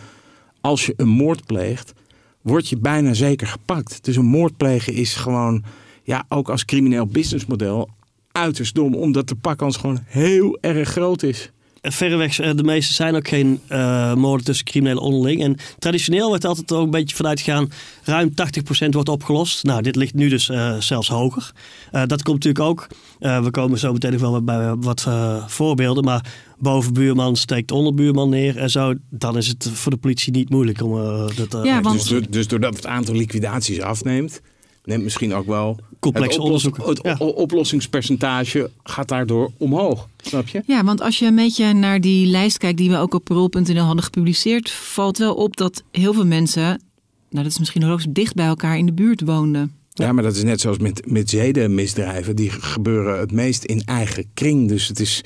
als 0.61 0.85
je 0.85 0.93
een 0.97 1.07
moord 1.07 1.45
pleegt, 1.45 1.93
word 2.41 2.69
je 2.69 2.77
bijna 2.77 3.13
zeker 3.13 3.47
gepakt. 3.47 4.03
Dus 4.05 4.15
een 4.15 4.25
moord 4.25 4.57
plegen 4.57 4.93
is 4.93 5.15
gewoon, 5.15 5.63
ja, 6.03 6.25
ook 6.29 6.49
als 6.49 6.65
crimineel 6.65 7.05
businessmodel, 7.05 7.89
uiterst 8.31 8.75
dom. 8.75 8.95
Omdat 8.95 9.27
de 9.27 9.35
pakkans 9.35 9.77
gewoon 9.77 9.99
heel 10.05 10.57
erg 10.61 10.89
groot 10.89 11.23
is. 11.23 11.51
En 11.81 11.91
verreweg, 11.91 12.39
eh, 12.39 12.51
de 12.55 12.63
meeste 12.63 12.93
zijn 12.93 13.15
ook 13.15 13.27
geen 13.27 13.59
eh, 13.67 14.13
moorden 14.13 14.45
tussen 14.45 14.65
criminelen 14.65 15.03
onderling. 15.03 15.43
En 15.43 15.55
traditioneel 15.79 16.31
werd 16.31 16.45
altijd 16.45 16.71
ook 16.71 16.83
een 16.83 16.89
beetje 16.91 17.15
vanuit 17.15 17.39
gegaan, 17.41 17.71
ruim 18.03 18.33
80% 18.33 18.93
wordt 18.93 19.09
opgelost. 19.09 19.63
Nou, 19.63 19.81
dit 19.81 19.95
ligt 19.95 20.13
nu 20.13 20.29
dus 20.29 20.49
eh, 20.49 20.75
zelfs 20.79 21.07
hoger. 21.07 21.51
Eh, 21.91 22.01
dat 22.05 22.23
komt 22.23 22.43
natuurlijk 22.45 22.65
ook, 22.65 22.87
eh, 23.19 23.43
we 23.43 23.51
komen 23.51 23.79
zo 23.79 23.93
meteen 23.93 24.11
nog 24.11 24.21
wel 24.21 24.41
bij 24.43 24.75
wat 24.75 25.05
eh, 25.07 25.47
voorbeelden, 25.47 26.03
maar 26.03 26.25
bovenbuurman 26.57 27.35
steekt 27.35 27.71
onderbuurman 27.71 28.29
neer 28.29 28.57
en 28.57 28.69
zo. 28.69 28.93
Dan 29.09 29.37
is 29.37 29.47
het 29.47 29.69
voor 29.73 29.91
de 29.91 29.97
politie 29.97 30.31
niet 30.33 30.49
moeilijk 30.49 30.81
om 30.83 30.97
eh, 30.99 31.27
dat 31.35 31.53
eh, 31.53 31.63
Ja, 31.63 31.81
want- 31.81 32.09
Dus, 32.09 32.21
dus 32.29 32.47
doordat 32.47 32.75
het 32.75 32.85
aantal 32.85 33.15
liquidaties 33.15 33.81
afneemt, 33.81 34.41
neemt 34.89 35.03
misschien 35.03 35.33
ook 35.33 35.45
wel 35.45 35.77
het, 35.99 36.05
oplos- 36.05 36.37
onderzoeken. 36.37 36.83
het 36.87 37.19
oplossingspercentage 37.19 38.69
gaat 38.83 39.07
daardoor 39.07 39.51
omhoog. 39.57 40.07
Snap 40.21 40.47
je? 40.47 40.63
Ja, 40.65 40.83
want 40.83 41.01
als 41.01 41.19
je 41.19 41.25
een 41.25 41.35
beetje 41.35 41.73
naar 41.73 42.01
die 42.01 42.27
lijst 42.27 42.57
kijkt 42.57 42.77
die 42.77 42.89
we 42.89 42.97
ook 42.97 43.13
op 43.13 43.23
parool.nl 43.23 43.83
hadden 43.83 44.03
gepubliceerd, 44.03 44.71
valt 44.71 45.17
wel 45.17 45.33
op 45.33 45.57
dat 45.57 45.83
heel 45.91 46.13
veel 46.13 46.25
mensen, 46.25 46.63
nou 46.63 47.43
dat 47.43 47.45
is 47.45 47.59
misschien 47.59 47.81
nog 47.81 47.91
ook 47.91 48.13
dicht 48.13 48.33
bij 48.33 48.45
elkaar 48.45 48.77
in 48.77 48.85
de 48.85 48.93
buurt 48.93 49.21
woonden. 49.21 49.73
Ja, 49.93 50.11
maar 50.11 50.23
dat 50.23 50.35
is 50.35 50.43
net 50.43 50.61
zoals 50.61 50.77
met, 50.77 51.11
met 51.11 51.29
zedenmisdrijven. 51.29 52.35
Die 52.35 52.49
gebeuren 52.49 53.19
het 53.19 53.31
meest 53.31 53.63
in 53.63 53.81
eigen 53.85 54.25
kring. 54.33 54.67
Dus 54.67 54.87
het 54.87 54.99
is, 54.99 55.21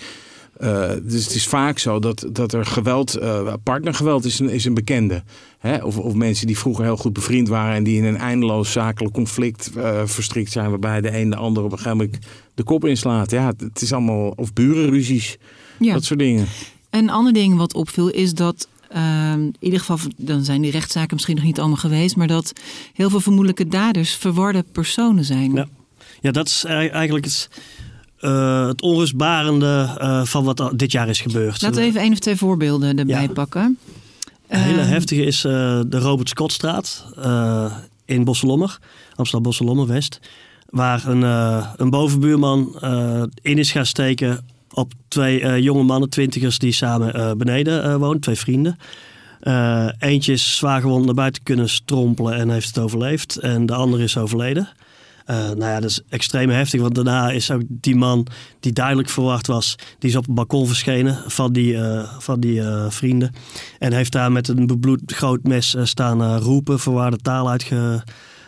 eh, 0.58 0.92
dus 1.04 1.24
het 1.26 1.36
is 1.36 1.48
vaak 1.48 1.80
zo 1.80 2.00
dat, 2.00 2.26
dat 2.32 2.54
er 2.54 2.66
geweld, 2.66 3.16
eh, 3.16 3.54
partnergeweld 3.64 4.26
is 4.26 4.40
een, 4.40 4.50
is 4.50 4.66
een 4.66 4.74
bekende. 4.74 5.24
Hè? 5.60 5.78
Of, 5.84 5.98
of 5.98 6.14
mensen 6.14 6.48
die 6.48 6.58
vroeger 6.58 6.84
heel 6.84 6.98
goed 6.98 7.14
bevriend 7.14 7.48
waren 7.48 7.76
en 7.76 7.84
die 7.84 7.98
in 7.98 8.04
een 8.04 8.18
eindeloos 8.18 8.72
zakelijk 8.72 9.14
conflict 9.14 9.72
eh, 9.76 10.02
verstrikt 10.06 10.52
zijn. 10.52 10.70
Waarbij 10.70 11.02
de 11.02 11.18
een 11.18 11.30
de 11.30 11.36
ander 11.36 11.64
op 11.64 11.72
een 11.72 11.78
gegeven 11.78 11.98
moment 11.98 12.18
de 12.54 12.64
kop 12.64 12.86
inslaat. 12.86 13.32
Ja, 13.32 13.54
het- 13.58 13.82
is 13.82 13.94
allemaal, 13.94 14.34
of 14.36 14.54
burenruzies, 14.54 15.38
Ja. 15.80 15.94
dat 15.94 16.04
soort 16.04 16.20
dingen. 16.20 16.46
Een 16.90 17.10
ander 17.10 17.34
ding 17.34 17.58
wat 17.58 17.74
opviel 17.74 18.10
is 18.10 18.34
dat, 18.34 18.68
ehm, 18.90 19.40
in 19.42 19.56
ieder 19.60 19.80
geval, 19.80 19.98
dan 20.18 20.44
zijn 20.44 20.62
die 20.62 20.72
rechtszaken 20.72 21.14
misschien 21.14 21.36
nog 21.36 21.44
niet 21.46 21.60
allemaal 21.60 21.78
geweest, 21.78 22.16
maar 22.16 22.28
dat 22.28 22.54
heel 22.94 23.10
veel 23.10 23.20
vermoedelijke 23.20 23.68
daders 23.68 24.14
verwarde 24.16 24.64
personen 24.72 25.26
zijn. 25.26 25.54
Ja. 25.54 25.68
Ja, 26.22 26.32
dat 26.32 26.48
is 26.48 26.64
ei- 26.64 26.88
eigenlijk 26.88 27.26
het, 27.26 27.50
eh, 28.24 28.68
het 28.68 28.82
onrustbarende 28.82 29.96
eh, 29.98 30.24
van 30.24 30.44
wat 30.44 30.72
dit 30.76 30.92
jaar 30.92 31.10
is 31.10 31.22
gebeurd. 31.22 31.62
Laten 31.62 31.80
we 31.82 31.86
even 31.88 32.02
één 32.02 32.12
of 32.12 32.20
twee 32.20 32.36
voorbeelden 32.36 32.98
erbij 33.00 33.22
Ja. 33.22 33.28
pakken. 33.28 33.78
Een 34.48 34.60
hele 34.60 34.80
Ehm, 34.82 34.90
heftige 34.90 35.24
is 35.24 35.44
eh, 35.46 35.80
de 35.88 36.00
Robert 36.00 36.30
Scottstraat 36.30 37.06
in 38.06 38.24
Bosselommer, 38.24 38.78
Amsterdam 39.16 39.44
Bosselommer 39.50 39.88
West. 39.88 40.20
Waar 40.70 41.08
een, 41.08 41.22
een 41.78 41.90
bovenbuurman 41.90 42.80
in 43.42 43.58
is 43.58 43.72
gaan 43.72 43.86
steken 43.86 44.46
op 44.72 44.94
twee 45.08 45.62
jonge 45.62 45.84
mannen, 45.84 46.10
twintigers, 46.10 46.58
die 46.60 46.72
samen 46.72 47.38
beneden 47.38 48.00
wonen, 48.00 48.22
twee 48.22 48.36
vrienden. 48.36 48.78
Eentje 50.00 50.32
is 50.32 50.56
zwaar 50.58 50.82
gewond 50.82 51.06
naar 51.06 51.14
buiten 51.14 51.44
kunnen 51.44 51.70
strompelen 51.70 52.34
en 52.34 52.50
heeft 52.50 52.68
het 52.68 52.78
overleefd. 52.80 53.36
En 53.36 53.66
de 53.66 53.74
andere 53.74 54.04
is 54.04 54.18
overleden. 54.18 54.70
Eh, 55.26 55.36
nou 55.36 55.66
ja, 55.66 55.80
dat 55.80 55.90
is 55.90 56.02
extreem 56.10 56.50
heftig, 56.50 56.82
want 56.82 56.96
daarna 56.96 57.32
is 57.32 57.52
ook 57.52 57.62
die 57.68 57.96
man 57.96 58.28
die 58.60 58.74
duidelijk 58.74 59.10
verwacht 59.10 59.48
was, 59.48 59.76
die 60.00 60.10
is 60.10 60.16
op 60.16 60.26
het 60.26 60.36
balkon 60.36 60.68
verschenen 60.68 61.18
van 61.28 61.54
die, 61.54 61.78
eh, 61.78 62.10
van 62.20 62.40
die 62.40 62.62
eh, 62.62 62.86
vrienden. 62.90 63.32
En 63.80 63.94
heeft 63.94 64.12
daar 64.12 64.32
met 64.32 64.48
een 64.48 64.68
bebloed 64.68 65.02
groot 65.06 65.44
mes 65.44 65.76
staan 65.84 66.38
roepen, 66.38 66.80
verwaarde 66.80 67.18
taal 67.18 67.50
uitge, 67.50 68.04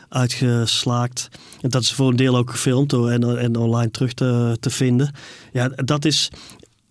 uitgeslaakt. 0.10 1.30
En 1.62 1.70
dat 1.70 1.82
is 1.82 1.94
voor 1.94 2.10
een 2.10 2.16
deel 2.16 2.38
ook 2.38 2.50
gefilmd 2.50 2.94
en, 2.94 3.38
en 3.40 3.56
online 3.56 3.92
terug 3.92 4.14
te, 4.14 4.58
te 4.60 4.70
vinden. 4.70 5.12
Ja, 5.52 5.68
dat 5.68 6.06
is 6.06 6.30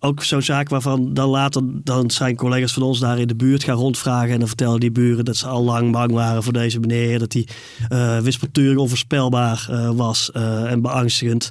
ook 0.05 0.23
zo'n 0.23 0.41
zaak 0.41 0.69
waarvan 0.69 1.13
dan 1.13 1.29
later 1.29 1.61
dan 1.65 2.11
zijn 2.11 2.35
collega's 2.35 2.73
van 2.73 2.83
ons 2.83 2.99
daar 2.99 3.19
in 3.19 3.27
de 3.27 3.35
buurt 3.35 3.63
gaan 3.63 3.77
rondvragen. 3.77 4.29
En 4.29 4.39
dan 4.39 4.47
vertellen 4.47 4.79
die 4.79 4.91
buren 4.91 5.25
dat 5.25 5.37
ze 5.37 5.47
al 5.47 5.63
lang 5.63 5.91
bang 5.91 6.11
waren 6.11 6.43
voor 6.43 6.53
deze 6.53 6.79
meneer. 6.79 7.19
Dat 7.19 7.33
hij 7.33 7.47
eh 7.89 8.19
wispelturig 8.19 8.77
onvoorspelbaar 8.77 9.67
eh, 9.69 9.89
was 9.89 10.31
eh, 10.31 10.71
en 10.71 10.81
beangstigend. 10.81 11.49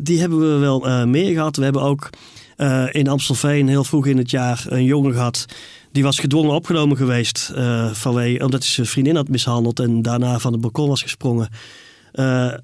Die 0.00 0.20
hebben 0.20 0.38
we 0.38 0.58
wel 0.58 1.06
meer 1.06 1.32
gehad. 1.32 1.56
We 1.56 1.64
hebben 1.64 1.82
ook 1.82 2.10
in 2.90 3.08
Amstelveen 3.08 3.68
heel 3.68 3.84
vroeg 3.84 4.06
in 4.06 4.18
het 4.18 4.30
jaar 4.30 4.64
een 4.68 4.84
jongen 4.84 5.12
gehad. 5.12 5.46
Die 5.92 6.02
was 6.02 6.18
gedwongen 6.18 6.54
opgenomen 6.54 6.96
geweest 6.96 7.52
vanwege, 7.92 8.44
omdat 8.44 8.62
hij 8.62 8.70
zijn 8.70 8.86
vriendin 8.86 9.16
had 9.16 9.28
mishandeld 9.28 9.80
en 9.80 10.02
daarna 10.02 10.38
van 10.38 10.52
het 10.52 10.60
balkon 10.60 10.88
was 10.88 11.02
gesprongen. 11.02 11.48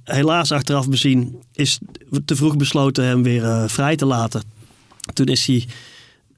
Helaas 0.04 0.52
achteraf 0.52 0.88
bezien 0.88 1.36
is 1.52 1.78
te 2.24 2.36
vroeg 2.36 2.56
besloten 2.56 3.04
hem 3.04 3.22
weer 3.22 3.70
vrij 3.70 3.96
te 3.96 4.06
laten. 4.06 4.42
Toen 5.12 5.26
is 5.26 5.46
hij 5.46 5.66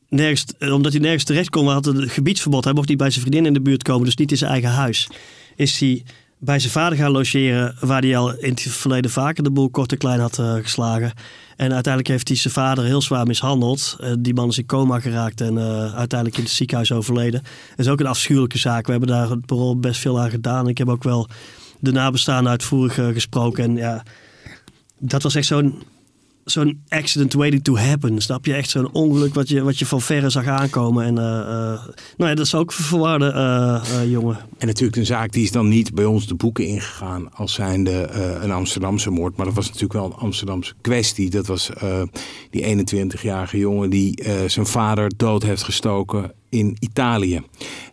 nergens, 0.09 0.44
omdat 0.59 0.92
hij 0.92 1.00
nergens 1.00 1.25
terecht 1.25 1.50
kon, 1.50 1.68
had 1.68 1.85
het 1.85 2.11
gebiedsverbod. 2.11 2.64
Hij 2.64 2.73
mocht 2.73 2.88
niet 2.88 2.99
bij 2.99 3.11
zijn 3.11 3.21
vriendin 3.21 3.47
in 3.47 3.52
de 3.52 3.61
buurt 3.61 3.83
komen, 3.83 4.04
dus 4.04 4.16
niet 4.16 4.30
in 4.30 4.37
zijn 4.37 4.50
eigen 4.50 4.71
huis. 4.71 5.09
Is 5.56 5.78
hij 5.78 6.02
bij 6.44 6.59
zijn 6.59 6.73
vader 6.73 6.99
gaan 6.99 7.11
logeren, 7.11 7.76
waar 7.80 8.02
hij 8.02 8.16
al 8.16 8.35
in 8.38 8.50
het 8.50 8.61
verleden 8.61 9.11
vaker 9.11 9.42
de 9.42 9.50
boel 9.50 9.71
kort 9.71 9.92
en 9.92 9.99
klein 9.99 10.21
had 10.21 10.38
eh, 10.38 10.54
geslagen. 10.54 11.12
En 11.56 11.73
uiteindelijk 11.73 12.09
heeft 12.09 12.28
hij 12.28 12.37
zijn 12.37 12.54
vader 12.54 12.85
heel 12.85 13.02
zwaar 13.02 13.26
mishandeld. 13.26 13.97
Eh, 14.00 14.12
die 14.18 14.35
man 14.35 14.49
is 14.49 14.59
in 14.59 14.66
coma 14.66 15.00
geraakt 15.00 15.40
en 15.40 15.59
eh, 15.59 15.94
uiteindelijk 15.94 16.37
in 16.37 16.44
het 16.44 16.52
ziekenhuis 16.52 16.92
overleden. 16.92 17.42
Dat 17.76 17.87
is 17.87 17.88
ook 17.88 18.00
een 18.00 18.06
afschuwelijke 18.06 18.59
zaak. 18.59 18.85
We 18.85 18.90
hebben 18.90 19.09
daar 19.09 19.30
het 19.30 19.47
parool 19.47 19.78
best 19.78 20.00
veel 20.00 20.21
aan 20.21 20.30
gedaan. 20.30 20.68
Ik 20.68 20.78
heb 20.78 20.88
ook 20.88 21.02
wel 21.02 21.28
de 21.80 21.92
nabestaanden 21.92 22.50
uitvoerig 22.50 22.94
gesproken. 22.94 23.64
En 23.64 23.76
ja, 23.76 24.02
dat 24.99 25.23
was 25.23 25.35
echt 25.35 25.47
zo'n 25.47 25.83
zo'n 26.44 26.82
accident 26.88 27.32
waiting 27.32 27.64
to 27.64 27.76
happen. 27.76 28.20
Snap 28.20 28.46
je? 28.46 28.54
Echt 28.54 28.70
zo'n 28.70 28.92
ongeluk 28.92 29.34
wat 29.34 29.48
je, 29.48 29.62
wat 29.62 29.78
je 29.78 29.86
van 29.86 30.00
verre 30.00 30.30
zag 30.30 30.46
aankomen. 30.46 31.04
En 31.04 31.18
eh, 31.18 31.24
nou 32.16 32.30
ja, 32.30 32.34
dat 32.34 32.46
is 32.46 32.54
ook 32.54 32.72
verwarde 32.72 33.30
eh, 33.30 34.10
jongen. 34.10 34.38
En 34.58 34.66
natuurlijk 34.66 34.96
een 34.96 35.06
zaak 35.06 35.32
die 35.32 35.44
is 35.44 35.52
dan 35.52 35.68
niet 35.68 35.94
bij 35.94 36.04
ons 36.04 36.26
de 36.26 36.34
boeken 36.34 36.66
ingegaan 36.66 37.34
als 37.34 37.52
zijnde 37.52 38.10
een 38.42 38.50
Amsterdamse 38.50 39.10
moord. 39.10 39.36
Maar 39.36 39.46
dat 39.46 39.54
was 39.54 39.66
natuurlijk 39.66 39.92
wel 39.92 40.04
een 40.04 40.12
Amsterdamse 40.12 40.74
kwestie. 40.80 41.30
Dat 41.30 41.46
was 41.46 41.70
die 42.50 42.86
21-jarige 42.86 43.58
jongen 43.58 43.90
die 43.90 44.22
zijn 44.46 44.66
vader 44.66 45.12
dood 45.16 45.42
heeft 45.42 45.62
gestoken 45.62 46.32
in 46.48 46.76
Italië. 46.78 47.42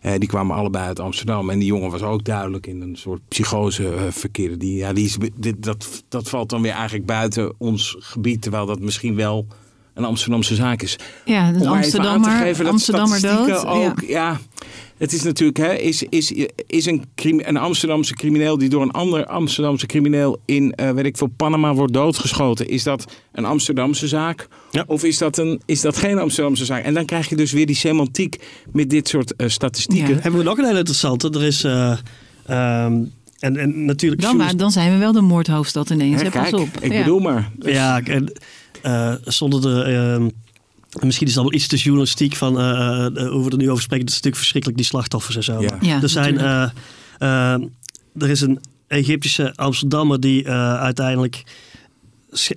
Eh, 0.02 0.12
die 0.18 0.28
kwamen 0.28 0.56
allebei 0.56 0.86
uit 0.86 1.00
Amsterdam. 1.00 1.50
En 1.50 1.58
die 1.58 1.68
jongen 1.68 1.90
was 1.90 2.02
ook 2.02 2.24
duidelijk 2.24 2.66
in 2.66 2.80
een 2.80 2.96
soort 2.96 3.20
psychose 3.28 4.08
verkeerde. 4.10 4.56
Die, 4.56 4.76
ja, 4.76 4.92
die 4.92 5.04
is, 5.04 5.16
dit, 5.36 5.62
dat, 5.62 6.04
dat 6.08 6.28
valt 6.28 6.50
dan 6.50 6.62
weer 6.62 6.72
eigenlijk 6.72 7.06
buiten 7.06 7.54
ons 7.58 7.96
gebied. 7.98 8.42
Terwijl 8.42 8.66
dat 8.66 8.80
misschien 8.80 9.14
wel 9.14 9.46
een 9.94 10.04
Amsterdamse 10.04 10.54
zaak 10.54 10.82
is. 10.82 10.96
Ja, 11.24 11.52
dus 11.52 11.62
Om 11.62 11.68
maar 11.68 11.82
even 11.82 12.00
aan 12.00 12.04
te 12.04 12.08
Amsterdammer, 12.08 12.30
geven 12.46 12.64
dat 12.64 12.72
Amsterdammer 12.72 13.18
statistieken 13.18 13.64
dood. 13.64 13.90
Ook, 13.90 14.00
ja. 14.08 14.40
het 14.98 15.12
is 15.12 15.22
natuurlijk, 15.22 15.58
hè, 15.58 15.72
is, 15.74 16.02
is, 16.02 16.32
is 16.66 16.86
een, 16.86 17.04
een 17.36 17.56
Amsterdamse 17.56 18.14
crimineel 18.14 18.58
die 18.58 18.68
door 18.68 18.82
een 18.82 18.90
ander 18.90 19.26
Amsterdamse 19.26 19.86
crimineel 19.86 20.40
in, 20.44 20.72
eh, 20.74 20.90
weet 20.90 21.04
ik 21.04 21.16
veel, 21.16 21.30
Panama 21.36 21.74
wordt 21.74 21.92
doodgeschoten. 21.92 22.68
Is 22.68 22.82
dat 22.82 23.04
een 23.32 23.44
Amsterdamse 23.44 24.08
zaak? 24.08 24.48
Of 24.86 25.04
is 25.04 25.18
dat, 25.18 25.38
een, 25.38 25.60
is 25.66 25.80
dat 25.80 25.96
geen 25.96 26.18
Amsterdamse 26.18 26.64
zaak? 26.64 26.84
En 26.84 26.94
dan 26.94 27.04
krijg 27.04 27.28
je 27.28 27.36
dus 27.36 27.52
weer 27.52 27.66
die 27.66 27.76
semantiek 27.76 28.36
met 28.72 28.90
dit 28.90 29.08
soort 29.08 29.36
eh, 29.36 29.48
statistieken. 29.48 30.14
Hebben 30.20 30.40
we 30.40 30.46
nog 30.46 30.58
een 30.58 30.64
hele 30.64 30.78
interessante. 30.78 31.30
Er 31.30 31.42
is... 31.44 31.64
eh, 31.64 31.96
ehm, 32.46 33.00
en, 33.38 33.56
en 33.56 33.84
natuurlijk... 33.84 34.22
Dan, 34.22 34.36
wa- 34.38 34.52
dan 34.52 34.70
zijn 34.70 34.92
we 34.92 34.98
wel 34.98 35.12
de 35.12 35.20
moordhoofdstad 35.20 35.90
ineens. 35.90 36.20
Hè, 36.20 36.26
hè, 36.26 36.30
pas 36.30 36.42
kijk, 36.50 36.62
op. 36.62 36.68
ik 36.80 36.92
Ja. 36.92 36.98
bedoel 36.98 37.18
maar. 37.18 37.50
Ja, 37.58 38.00
en, 38.02 38.32
eh, 38.82 39.14
zonder 39.24 39.60
de... 39.60 39.82
ehm, 39.82 40.28
Misschien 41.00 41.26
is 41.26 41.32
het 41.32 41.40
allemaal 41.42 41.58
iets 41.58 41.68
te 41.68 41.76
journalistiek 41.76 42.36
van 42.36 42.58
eh, 42.58 43.06
eh, 43.06 43.30
hoe 43.30 43.44
we 43.44 43.50
er 43.50 43.56
nu 43.56 43.70
over 43.70 43.82
spreken. 43.82 44.04
Het 44.04 44.14
is 44.14 44.22
natuurlijk 44.22 44.36
verschrikkelijk, 44.36 44.78
die 44.78 44.88
slachtoffers 44.88 45.36
en 45.36 45.42
zo. 45.42 45.62
Ja. 45.80 46.02
Er 46.02 46.08
zijn 46.08 46.38
er 48.18 48.30
is 48.30 48.40
een 48.40 48.60
Egyptische 48.86 49.52
Amsterdammer 49.56 50.20
die 50.20 50.44
uh, 50.44 50.74
uiteindelijk 50.74 51.42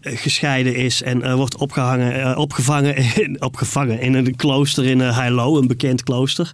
gescheiden 0.02 0.76
is 0.76 1.02
en 1.02 1.20
uh, 1.20 1.34
wordt 1.34 1.58
opgehangen, 1.58 2.20
uh, 2.20 2.38
opgevangen, 2.38 2.96
in, 3.24 3.42
opgevangen 3.42 4.00
in 4.00 4.14
een 4.14 4.36
klooster 4.36 4.86
in 4.86 5.00
uh, 5.00 5.18
Heilo, 5.18 5.58
een 5.58 5.68
bekend 5.68 6.04
klooster. 6.04 6.52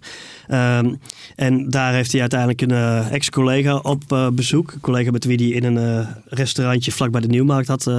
Um, 0.48 1.00
en 1.36 1.70
daar 1.70 1.92
heeft 1.92 2.12
hij 2.12 2.20
uiteindelijk 2.20 2.60
een 2.60 3.10
ex-collega 3.10 3.76
op 3.76 4.30
bezoek. 4.32 4.72
Een 4.72 4.80
collega 4.80 5.10
met 5.10 5.24
wie 5.24 5.36
hij 5.36 5.60
in 5.60 5.76
een 5.76 6.06
restaurantje 6.26 6.92
vlak 6.92 7.10
bij 7.10 7.20
de 7.20 7.28
Nieuwmarkt 7.28 7.68
had 7.68 7.90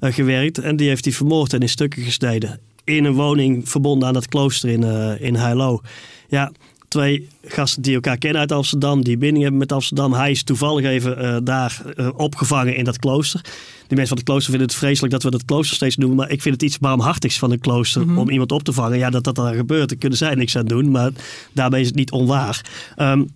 gewerkt. 0.00 0.58
En 0.58 0.76
die 0.76 0.88
heeft 0.88 1.04
hij 1.04 1.14
vermoord 1.14 1.52
en 1.52 1.60
in 1.60 1.68
stukken 1.68 2.02
gesneden. 2.02 2.60
In 2.84 3.04
een 3.04 3.14
woning 3.14 3.68
verbonden 3.68 4.08
aan 4.08 4.14
dat 4.14 4.28
klooster 4.28 4.68
in, 4.68 4.82
in 5.20 5.34
Heilo. 5.34 5.80
Ja, 6.28 6.52
twee 6.94 7.28
gasten 7.44 7.82
die 7.82 7.94
elkaar 7.94 8.18
kennen 8.18 8.40
uit 8.40 8.52
Amsterdam, 8.52 9.04
die 9.04 9.16
binding 9.16 9.42
hebben 9.42 9.60
met 9.60 9.72
Amsterdam. 9.72 10.12
Hij 10.12 10.30
is 10.30 10.42
toevallig 10.42 10.84
even 10.84 11.24
uh, 11.24 11.36
daar 11.42 11.82
uh, 11.96 12.08
opgevangen 12.16 12.76
in 12.76 12.84
dat 12.84 12.98
klooster. 12.98 13.40
Die 13.86 13.96
mensen 13.96 14.08
van 14.08 14.16
het 14.16 14.26
klooster 14.26 14.50
vinden 14.50 14.68
het 14.68 14.76
vreselijk 14.76 15.12
dat 15.12 15.22
we 15.22 15.30
dat 15.30 15.44
klooster 15.44 15.76
steeds 15.76 15.96
noemen. 15.96 16.16
Maar 16.16 16.30
ik 16.30 16.42
vind 16.42 16.54
het 16.54 16.62
iets 16.62 16.78
barmhartigs 16.78 17.38
van 17.38 17.50
een 17.50 17.60
klooster 17.60 18.02
mm 18.02 18.08
-hmm. 18.08 18.18
om 18.18 18.30
iemand 18.30 18.52
op 18.52 18.62
te 18.62 18.72
vangen. 18.72 18.98
Ja, 18.98 19.10
dat 19.10 19.24
dat 19.24 19.34
dan 19.34 19.54
gebeurt, 19.54 19.88
daar 19.88 19.98
kunnen 19.98 20.18
zij 20.18 20.34
niks 20.34 20.56
aan 20.56 20.66
doen. 20.66 20.90
Maar 20.90 21.10
daarmee 21.52 21.80
is 21.80 21.86
het 21.86 21.96
niet 21.96 22.10
onwaar. 22.10 22.64
Um, 22.98 23.28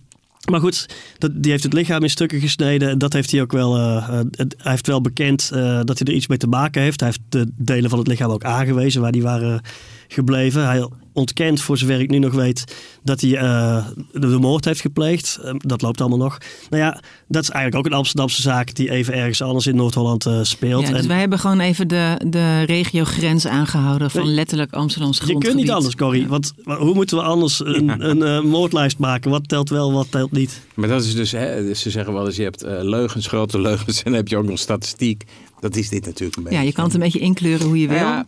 maar 0.49 0.59
goed, 0.59 0.85
dat, 1.17 1.31
die 1.43 1.51
heeft 1.51 1.63
het 1.63 1.73
lichaam 1.73 2.03
in 2.03 2.09
stukken 2.09 2.39
gesneden. 2.39 2.97
Dat 2.97 3.13
heeft 3.13 3.31
hij 3.31 3.41
ook 3.41 3.51
wel. 3.51 3.77
Uh, 3.77 4.09
het, 4.31 4.55
hij 4.57 4.71
heeft 4.71 4.87
wel 4.87 5.01
bekend 5.01 5.51
uh, 5.53 5.79
dat 5.83 5.99
hij 5.99 6.07
er 6.07 6.13
iets 6.13 6.27
mee 6.27 6.37
te 6.37 6.47
maken 6.47 6.81
heeft. 6.81 6.99
Hij 6.99 7.09
heeft 7.09 7.21
de 7.29 7.51
delen 7.55 7.89
van 7.89 7.99
het 7.99 8.07
lichaam 8.07 8.31
ook 8.31 8.43
aangewezen 8.43 9.01
waar 9.01 9.11
die 9.11 9.21
waren 9.21 9.61
gebleven. 10.09 10.67
Hij 10.67 10.87
ontkent, 11.13 11.61
voor 11.61 11.77
zover 11.77 11.99
ik 11.99 12.09
nu 12.09 12.19
nog 12.19 12.33
weet, 12.33 12.63
dat 13.03 13.21
hij 13.21 13.29
uh, 13.29 13.87
de, 14.11 14.19
de, 14.19 14.27
moord 14.27 14.65
heeft 14.65 14.81
gepleegd. 14.81 15.39
Uh, 15.43 15.53
dat 15.57 15.81
loopt 15.81 16.01
allemaal 16.01 16.17
nog. 16.17 16.37
Nou 16.69 16.83
ja, 16.83 17.01
dat 17.27 17.43
is 17.43 17.49
eigenlijk 17.49 17.85
ook 17.85 17.91
een 17.91 17.97
Amsterdamse 17.97 18.41
zaak 18.41 18.75
die 18.75 18.91
even 18.91 19.13
ergens 19.13 19.41
anders 19.41 19.67
in 19.67 19.75
Noord-Holland 19.75 20.25
uh, 20.25 20.39
speelt. 20.41 20.87
Ja, 20.87 20.91
dus 20.91 21.01
en, 21.01 21.07
wij 21.07 21.19
hebben 21.19 21.39
gewoon 21.39 21.59
even 21.59 21.87
de, 21.87 22.21
de 22.27 22.63
regiogrens 22.63 23.47
aangehouden 23.47 24.11
van 24.11 24.33
letterlijk 24.33 24.73
Amsterdamse 24.73 25.21
grondgebied. 25.21 25.47
Je 25.47 25.55
kunt 25.55 25.67
niet 25.67 25.75
anders, 25.75 25.95
Corrie. 25.95 26.27
Want 26.27 26.53
hoe 26.63 26.93
moeten 26.93 27.17
we 27.17 27.23
anders 27.23 27.65
een, 27.65 27.85
ja. 27.85 27.99
een, 27.99 28.21
een 28.21 28.47
moordlijst 28.47 28.97
maken? 28.97 29.31
Wat 29.31 29.47
telt 29.47 29.69
wel, 29.69 29.93
wat 29.93 30.11
telt 30.11 30.31
niet? 30.31 30.61
Maar 30.73 30.87
dat 30.87 31.03
is 31.03 31.15
dus, 31.15 31.31
hè, 31.31 31.73
ze 31.73 31.89
zeggen 31.89 32.13
wel 32.13 32.25
eens, 32.25 32.35
je 32.35 32.43
hebt 32.43 32.61
leugens, 32.81 33.27
grote 33.27 33.61
leugens 33.61 33.97
en 34.03 34.03
dan 34.03 34.13
heb 34.13 34.27
je 34.27 34.37
ook 34.37 34.45
nog 34.45 34.59
statistiek. 34.59 35.23
Dat 35.59 35.75
is 35.75 35.89
dit 35.89 36.05
natuurlijk 36.05 36.37
een 36.37 36.43
beetje. 36.43 36.57
Ja, 36.57 36.63
je 36.63 36.71
kan 36.71 36.83
het 36.83 36.93
een 36.93 36.99
beetje 36.99 37.19
inkleuren 37.19 37.65
hoe 37.65 37.79
je 37.79 37.87
wil. 37.87 37.97
Ja, 37.97 38.25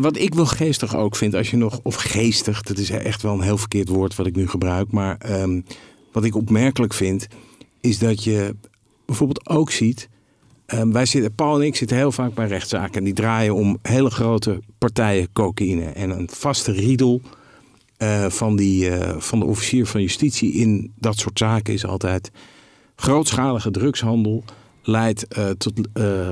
wat 0.00 0.16
ik 0.16 0.34
wel 0.34 0.46
geestig 0.46 0.96
ook 0.96 1.16
vind, 1.16 1.34
als 1.34 1.50
je 1.50 1.56
nog, 1.56 1.80
of 1.82 1.94
geestig, 1.94 2.62
dat 2.62 2.78
is 2.78 2.90
echt 2.90 3.22
wel 3.22 3.34
een 3.34 3.40
heel 3.40 3.58
verkeerd 3.58 3.88
woord 3.88 4.16
wat 4.16 4.26
ik 4.26 4.36
nu 4.36 4.48
gebruik, 4.48 4.90
maar 4.90 5.40
um, 5.42 5.64
wat 6.12 6.24
ik 6.24 6.34
opmerkelijk 6.34 6.94
vind, 6.94 7.26
is 7.80 7.98
dat 7.98 8.24
je 8.24 8.56
bijvoorbeeld 9.06 9.48
ook 9.48 9.70
ziet, 9.70 10.08
um, 10.66 10.92
wij 10.92 11.06
zitten, 11.06 11.34
Paul 11.34 11.60
en 11.60 11.66
ik 11.66 11.76
zitten 11.76 11.96
heel 11.96 12.12
vaak 12.12 12.34
bij 12.34 12.46
rechtszaken 12.46 12.94
en 12.94 13.04
die 13.04 13.14
draaien 13.14 13.54
om 13.54 13.78
hele 13.82 14.10
grote 14.10 14.60
partijen 14.78 15.32
cocaïne 15.32 15.84
en 15.84 16.10
een 16.10 16.28
vaste 16.32 16.72
riedel 16.72 17.20
uh, 17.98 18.26
van, 18.26 18.56
die, 18.56 18.90
uh, 18.90 19.16
van 19.18 19.38
de 19.38 19.44
officier 19.44 19.86
van 19.86 20.00
justitie 20.00 20.52
in 20.52 20.92
dat 20.98 21.18
soort 21.18 21.38
zaken 21.38 21.74
is 21.74 21.86
altijd 21.86 22.30
grootschalige 22.96 23.70
drugshandel 23.70 24.44
leidt 24.82 25.26
uh, 25.38 25.48
tot 25.50 25.72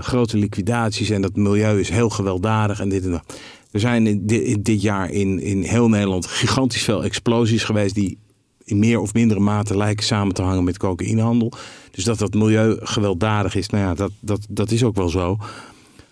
grote 0.00 0.38
liquidaties 0.38 1.10
en 1.10 1.22
dat 1.22 1.37
milieu 1.37 1.80
is 1.80 1.88
heel 1.88 2.10
gewelddadig 2.10 2.80
en 2.80 2.88
dit 2.88 3.04
en 3.04 3.10
dat. 3.10 3.34
Er 3.70 3.80
zijn 3.80 4.26
dit, 4.26 4.82
jaar 4.82 5.10
in, 5.10 5.40
in 5.40 5.62
heel 5.62 5.88
Nederland 5.88 6.26
gigantisch 6.26 6.82
veel 6.82 7.04
explosies 7.04 7.64
geweest 7.64 7.94
die 7.94 8.18
in 8.64 8.78
meer 8.78 9.00
of 9.00 9.14
mindere 9.14 9.40
mate 9.40 9.76
lijken 9.76 10.04
samen 10.04 10.34
te 10.34 10.42
hangen 10.42 10.64
met 10.64 10.78
cocaïnehandel. 10.78 11.52
Dus 11.90 12.04
dat 12.04 12.18
dat 12.18 12.34
milieu 12.34 12.76
gewelddadig 12.80 13.54
is, 13.54 13.68
nou 13.68 13.84
ja, 13.84 13.94
dat, 13.94 14.10
dat, 14.20 14.46
dat 14.50 14.70
is 14.70 14.84
ook 14.84 14.96
wel 14.96 15.08
zo. 15.08 15.37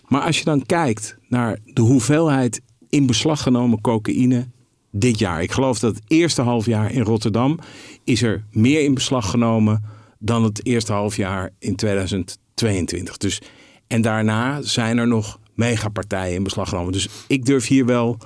Maar 0.07 0.21
als 0.21 0.37
je 0.37 0.43
dan 0.43 0.65
kijkt 0.65 1.17
naar 1.27 1.59
de 1.73 1.81
hoeveelheid 1.81 2.61
in 2.89 3.05
beslag 3.05 3.41
genomen 3.41 3.81
cocaïne 3.81 4.47
dit 4.91 5.19
jaar. 5.19 5.41
Ik 5.41 5.51
geloof 5.51 5.79
dat 5.79 5.95
het 5.95 6.03
eerste 6.07 6.41
halfjaar 6.41 6.91
in 6.91 7.01
Rotterdam 7.01 7.59
is 8.03 8.21
er 8.21 8.43
meer 8.51 8.83
in 8.83 8.93
beslag 8.93 9.29
genomen 9.29 9.83
dan 10.19 10.43
het 10.43 10.65
eerste 10.65 10.93
halfjaar 10.93 11.49
in 11.59 11.75
2022. 11.75 13.17
Dus, 13.17 13.41
en 13.87 14.01
daarna 14.01 14.61
zijn 14.61 14.97
er 14.97 15.07
nog 15.07 15.39
megapartijen 15.57 16.35
in 16.35 16.43
beslag 16.43 16.69
genomen. 16.69 16.91
Dus 16.91 17.07
ik 17.27 17.45
durf 17.45 17.67
hier 17.67 17.85
wel 17.85 18.17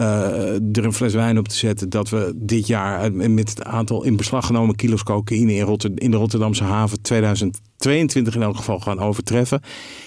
uh, 0.00 0.54
er 0.54 0.84
een 0.84 0.92
fles 0.92 1.14
wijn 1.14 1.38
op 1.38 1.48
te 1.48 1.56
zetten 1.56 1.88
dat 1.90 2.08
we 2.08 2.32
dit 2.36 2.66
jaar 2.66 3.12
met 3.12 3.48
het 3.48 3.64
aantal 3.64 4.04
in 4.04 4.16
beslag 4.16 4.46
genomen 4.46 4.76
kilo's 4.76 5.02
cocaïne 5.02 5.52
in, 5.52 5.94
in 5.94 6.10
de 6.10 6.16
Rotterdamse 6.16 6.64
haven 6.64 7.02
2022 7.02 8.34
in 8.34 8.42
elk 8.42 8.56
geval 8.56 8.80
gaan 8.80 8.98
overtreffen. 8.98 9.60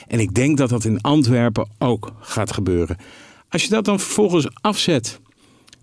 En 0.08 0.20
ik 0.20 0.34
denk 0.34 0.58
dat 0.58 0.70
dat 0.70 0.84
in 0.84 1.02
Antwerpen 1.02 1.70
ook 1.80 2.14
gaat 2.20 2.54
gebeuren. 2.54 2.98
Als 3.50 3.64
je 3.64 3.70
dat 3.70 3.86
dan 3.86 4.00
vervolgens 4.00 4.48
afzet 4.62 5.20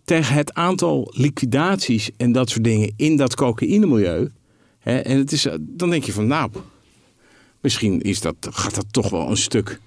tegen 0.04 0.34
het 0.34 0.54
aantal 0.54 1.12
liquidaties 1.16 2.10
en 2.16 2.32
dat 2.32 2.50
soort 2.50 2.64
dingen 2.64 2.92
in 2.96 3.16
dat 3.16 3.34
cocaïnemilieu. 3.34 4.30
Hè, 4.78 4.98
en 4.98 5.18
het 5.18 5.32
is, 5.32 5.46
dan 5.60 5.90
denk 5.90 6.04
je 6.04 6.12
van 6.12 6.26
nou, 6.26 6.50
misschien 7.60 8.00
is 8.00 8.20
dat, 8.20 8.34
gaat 8.40 8.74
dat 8.74 8.86
toch 8.90 9.10
wel 9.10 9.30
een 9.30 9.36
stuk 9.36 9.80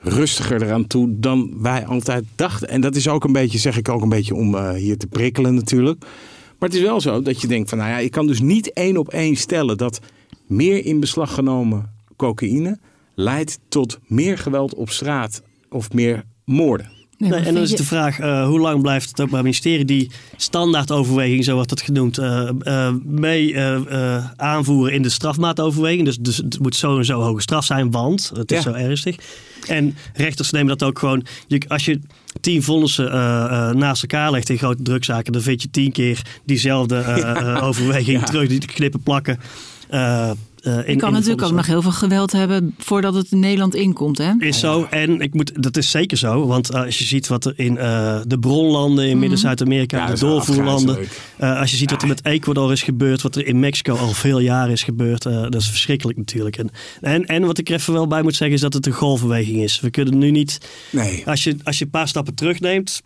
rustiger 0.00 0.62
eraan 0.62 0.86
toe 0.86 1.08
dan 1.18 1.54
wij 1.62 1.86
altijd 1.86 2.24
dachten. 2.34 2.68
En 2.68 2.80
dat 2.80 2.96
is 2.96 3.08
ook 3.08 3.24
een 3.24 3.32
beetje, 3.32 3.58
zeg 3.58 3.76
ik 3.76 3.88
ook 3.88 4.02
een 4.02 4.08
beetje 4.08 4.34
om 4.34 4.54
uh, 4.54 4.70
hier 4.70 4.96
te 4.96 5.06
prikkelen 5.06 5.54
natuurlijk. 5.54 6.00
Maar 6.58 6.68
het 6.68 6.78
is 6.78 6.84
wel 6.84 7.00
zo 7.00 7.22
dat 7.22 7.40
je 7.40 7.46
denkt 7.46 7.68
van 7.68 7.78
nou 7.78 7.90
ja, 7.90 7.98
ik 7.98 8.10
kan 8.10 8.26
dus 8.26 8.40
niet 8.40 8.72
één 8.72 8.96
op 8.96 9.08
één 9.08 9.36
stellen 9.36 9.76
dat 9.76 10.00
meer 10.46 10.84
in 10.84 11.00
beslag 11.00 11.34
genomen 11.34 11.90
cocaïne 12.16 12.78
leidt 13.14 13.58
tot 13.68 13.98
meer 14.06 14.38
geweld 14.38 14.74
op 14.74 14.90
straat 14.90 15.42
of 15.70 15.92
meer 15.92 16.24
moorden. 16.44 16.99
Nee, 17.20 17.32
en 17.32 17.54
dan 17.54 17.62
is 17.62 17.70
de 17.70 17.84
vraag, 17.84 18.20
uh, 18.20 18.46
hoe 18.46 18.60
lang 18.60 18.82
blijft 18.82 19.08
het 19.08 19.20
Openbaar 19.20 19.42
Ministerie 19.42 19.84
die 19.84 20.10
standaardoverweging, 20.36 21.44
zo 21.44 21.54
wordt 21.54 21.68
dat 21.68 21.80
genoemd, 21.80 22.18
uh, 22.18 22.48
uh, 22.62 22.94
mee 23.04 23.58
aanvoeren 24.36 24.92
in 24.92 25.02
de 25.02 25.08
strafmaatoverweging. 25.08 26.04
Dus, 26.04 26.16
dus 26.16 26.36
het 26.36 26.58
moet 26.58 26.76
zo 26.76 26.98
en 26.98 27.04
zo 27.04 27.20
hoge 27.20 27.40
straf 27.40 27.64
zijn, 27.64 27.90
want 27.90 28.32
het 28.34 28.52
is 28.52 28.56
ja. 28.56 28.62
zo 28.62 28.72
ernstig. 28.72 29.16
En 29.66 29.96
rechters 30.14 30.50
nemen 30.50 30.78
dat 30.78 30.88
ook 30.88 30.98
gewoon, 30.98 31.26
je, 31.46 31.62
als 31.68 31.84
je 31.84 32.00
tien 32.40 32.62
vonnissen 32.62 33.10
naast 33.78 34.02
elkaar 34.02 34.30
legt 34.30 34.50
in 34.50 34.58
grote 34.58 34.82
drukzaken, 34.82 35.32
dan 35.32 35.42
vind 35.42 35.62
je 35.62 35.70
tien 35.70 35.92
keer 35.92 36.22
diezelfde 36.44 36.94
ja. 36.96 37.60
overweging 37.68 38.20
ja. 38.20 38.24
terug, 38.24 38.48
die 38.48 38.58
knippen 38.58 39.02
plakken. 39.02 39.38
Uh, 40.62 40.76
in, 40.76 40.92
je 40.92 40.96
kan 40.96 41.12
natuurlijk 41.12 41.42
ook 41.42 41.52
nog 41.52 41.66
heel 41.66 41.82
veel 41.82 41.90
geweld 41.90 42.32
hebben 42.32 42.74
voordat 42.78 43.14
het 43.14 43.32
in 43.32 43.40
Nederland 43.40 43.74
inkomt. 43.74 44.18
Hè? 44.18 44.32
Is 44.38 44.58
zo. 44.58 44.86
En 44.90 45.20
ik 45.20 45.34
moet, 45.34 45.62
dat 45.62 45.76
is 45.76 45.90
zeker 45.90 46.16
zo. 46.16 46.46
Want 46.46 46.74
uh, 46.74 46.84
als 46.84 46.98
je 46.98 47.04
ziet 47.04 47.28
wat 47.28 47.44
er 47.44 47.52
in 47.56 47.74
uh, 47.74 48.20
de 48.26 48.38
bronlanden 48.38 49.06
in 49.06 49.14
mm. 49.14 49.20
Midden-Zuid-Amerika, 49.20 49.98
ja, 49.98 50.06
de 50.06 50.18
doorvoerlanden. 50.18 50.98
als 51.38 51.70
je 51.70 51.76
ziet 51.76 51.90
wat 51.90 52.02
er 52.02 52.08
met 52.08 52.24
Ecuador 52.24 52.72
is 52.72 52.82
gebeurd, 52.82 53.22
wat 53.22 53.36
er 53.36 53.46
in 53.46 53.58
Mexico 53.58 53.96
al 53.96 54.12
veel 54.12 54.38
jaren 54.38 54.72
is 54.72 54.82
gebeurd. 54.82 55.22
dat 55.22 55.54
is 55.54 55.68
verschrikkelijk 55.68 56.18
natuurlijk. 56.18 56.56
En, 56.56 56.70
en, 57.00 57.26
en, 57.26 57.46
wat 57.46 57.58
ik 57.58 57.68
er 57.68 57.74
even 57.74 57.92
wel 57.92 58.06
bij 58.06 58.22
moet 58.22 58.36
zeggen 58.36 58.56
is 58.56 58.62
dat 58.62 58.74
het 58.74 58.86
een 58.86 58.92
golfbeweging 58.92 59.62
is. 59.62 59.80
We 59.80 59.90
kunnen 59.90 60.18
nu 60.18 60.30
niet. 60.30 60.58
Nee. 60.90 61.22
Als, 61.26 61.44
je, 61.44 61.56
als 61.62 61.78
je 61.78 61.84
een 61.84 61.90
paar 61.90 62.08
stappen 62.08 62.34
terugneemt, 62.34 63.02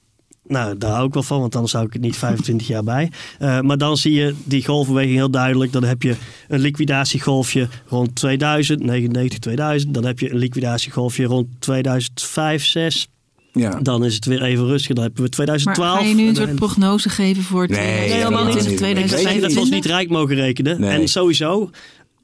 nou, 0.46 0.78
daar 0.78 0.90
hou 0.90 1.06
ik 1.06 1.14
wel 1.14 1.22
van, 1.22 1.40
want 1.40 1.52
dan 1.52 1.68
zou 1.68 1.86
ik 1.86 1.92
het 1.92 2.02
niet 2.02 2.16
25 2.16 2.66
jaar 2.66 2.84
bij. 2.84 3.10
Uh, 3.40 3.60
maar 3.60 3.78
dan 3.78 3.96
zie 3.96 4.12
je 4.12 4.34
die 4.44 4.64
golfbeweging 4.64 5.14
heel 5.14 5.30
duidelijk. 5.30 5.72
Dan 5.72 5.84
heb 5.84 6.02
je 6.02 6.16
een 6.48 6.60
liquidatiegolfje 6.60 7.68
rond 7.88 8.14
2000, 8.14 8.82
99, 8.82 9.38
2000. 9.38 9.94
Dan 9.94 10.04
heb 10.04 10.18
je 10.18 10.30
een 10.30 10.36
liquidatiegolfje 10.36 11.24
rond 11.24 11.46
2005, 11.58 12.64
6. 12.64 13.08
Ja. 13.52 13.78
Dan 13.82 14.04
is 14.04 14.14
het 14.14 14.24
weer 14.24 14.42
even 14.42 14.66
rustig. 14.66 14.94
Dan 14.94 15.04
hebben 15.04 15.22
we 15.22 15.28
2012. 15.28 15.92
Maar 15.92 16.02
ga 16.02 16.08
je 16.08 16.14
nu 16.14 16.28
een 16.28 16.36
soort 16.36 16.54
prognose 16.54 17.08
geven 17.08 17.42
voor 17.42 17.68
nee, 17.68 18.08
2020, 18.08 18.76
2025? 18.76 19.42
Dat 19.42 19.52
we 19.52 19.60
ons 19.60 19.70
niet 19.70 19.84
rijk 19.84 20.08
mogen 20.08 20.34
rekenen. 20.34 20.80
Nee. 20.80 21.00
En 21.00 21.08
sowieso, 21.08 21.70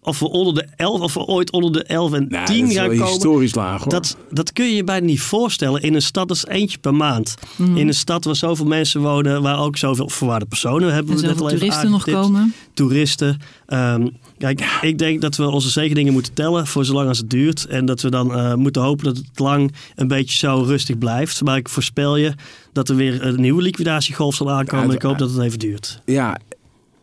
of 0.02 0.18
we 0.18 0.28
onder 0.28 0.54
de 0.54 0.66
11 0.76 1.00
of 1.00 1.14
we 1.14 1.24
ooit 1.24 1.52
onder 1.52 1.72
de 1.72 1.82
11 1.82 2.12
en 2.12 2.26
nou, 2.28 2.46
10 2.46 2.70
gaan 2.70 2.88
komen. 2.88 3.06
historisch 3.06 3.54
laag 3.54 3.82
hoor. 3.82 3.92
Dat, 3.92 4.16
dat 4.30 4.52
kun 4.52 4.64
je 4.64 4.74
je 4.74 4.84
bijna 4.84 5.06
niet 5.06 5.20
voorstellen 5.20 5.82
in 5.82 5.94
een 5.94 6.02
stad 6.02 6.28
dat 6.28 6.36
is 6.36 6.46
eentje 6.46 6.78
per 6.78 6.94
maand. 6.94 7.34
Mhm. 7.56 7.76
In 7.76 7.88
een 7.88 7.94
stad 7.94 8.24
waar 8.24 8.36
zoveel 8.36 8.66
mensen 8.66 9.00
wonen, 9.00 9.42
waar 9.42 9.58
ook 9.58 9.76
zoveel 9.76 10.08
verwaarde 10.08 10.46
personen 10.46 10.94
hebben 10.94 11.14
en 11.14 11.20
we 11.20 11.26
net 11.26 11.40
al 11.40 11.46
even 11.46 11.58
toeristen 11.58 11.90
nog 11.90 12.08
aangetipt. 12.08 12.26
komen. 12.26 12.54
Toeristen. 12.74 13.40
Um, 13.66 14.16
kijk, 14.38 14.78
ik 14.80 14.98
denk 14.98 15.20
dat 15.20 15.36
we 15.36 15.48
onze 15.48 15.70
zegeningen 15.70 16.12
moeten 16.12 16.32
tellen 16.32 16.66
voor 16.66 16.84
zolang 16.84 17.08
als 17.08 17.18
het 17.18 17.30
duurt. 17.30 17.66
En 17.66 17.84
dat 17.84 18.00
we 18.00 18.10
dan 18.10 18.38
uh, 18.38 18.54
moeten 18.54 18.82
hopen 18.82 19.04
dat 19.04 19.16
het 19.16 19.38
lang 19.38 19.74
een 19.96 20.08
beetje 20.08 20.38
zo 20.38 20.62
rustig 20.66 20.98
blijft. 20.98 21.42
Maar 21.42 21.56
ik 21.56 21.68
voorspel 21.68 22.16
je 22.16 22.34
dat 22.72 22.88
er 22.88 22.96
weer 22.96 23.26
een 23.26 23.40
nieuwe 23.40 23.62
liquidatiegolf 23.62 24.34
zal 24.34 24.50
aankomen. 24.50 24.88
Ja, 24.88 24.94
ik 24.94 25.02
hoop 25.02 25.18
dat 25.18 25.30
het 25.30 25.40
even 25.40 25.58
duurt. 25.58 26.00
Ja, 26.04 26.38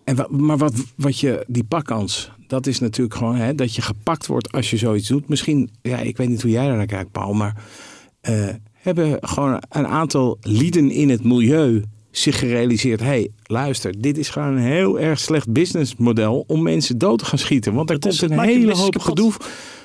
en 0.08 0.26
maar 0.30 0.58
wat, 0.58 0.74
wat 0.96 1.20
je, 1.20 1.46
die 1.48 1.64
pakkans, 1.64 2.32
dat 2.48 2.68
is 2.68 2.80
natuurlijk 2.80 3.18
gewoon 3.18 3.36
hè, 3.36 3.56
dat 3.56 3.76
je 3.76 3.82
gepakt 3.82 4.28
wordt 4.28 4.52
als 4.52 4.70
je 4.70 4.78
zoiets 4.78 5.08
doet. 5.08 5.30
Misschien, 5.30 5.70
ja, 5.82 5.98
ik 5.98 6.18
weet 6.18 6.30
niet 6.30 6.42
hoe 6.42 6.52
jij 6.52 6.68
daar 6.68 6.76
naar 6.76 6.86
kijkt, 6.86 7.12
Paul, 7.12 7.34
maar 7.34 7.64
uh, 8.30 8.50
hebben 8.72 9.18
gewoon 9.22 9.62
een 9.70 9.88
aantal 9.88 10.38
lieden 10.42 10.92
in 10.92 11.10
het 11.10 11.24
milieu 11.24 11.84
zich 12.12 12.40
gerealiseerd: 12.40 13.00
hé, 13.00 13.06
hey, 13.06 13.30
luister, 13.44 14.02
dit 14.02 14.18
is 14.18 14.30
gewoon 14.30 14.54
een 14.54 14.64
heel 14.64 15.00
erg 15.00 15.20
slecht 15.20 15.52
businessmodel 15.52 16.44
om 16.48 16.64
mensen 16.64 16.98
dood 16.98 17.20
te 17.20 17.26
gaan 17.26 17.40
schieten. 17.40 17.74
Want 17.74 17.90
er 17.90 18.00
komt 18.00 18.22
een 18.22 18.40
hele 18.40 18.76
hoop 18.76 19.00
gedoe, 19.00 19.34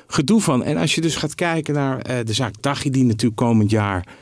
gedoe 0.06 0.40
van. 0.40 0.64
En 0.64 0.76
als 0.76 0.94
je 0.94 1.00
dus 1.00 1.16
gaat 1.16 1.34
kijken 1.34 1.74
naar 1.74 1.98
eh, 1.98 2.16
de 2.24 2.32
zaak 2.32 2.54
Tachi, 2.60 2.90
die 2.90 3.04
natuurlijk 3.04 3.36
komend 3.36 3.70
jaar 3.70 4.06
eh, 4.06 4.12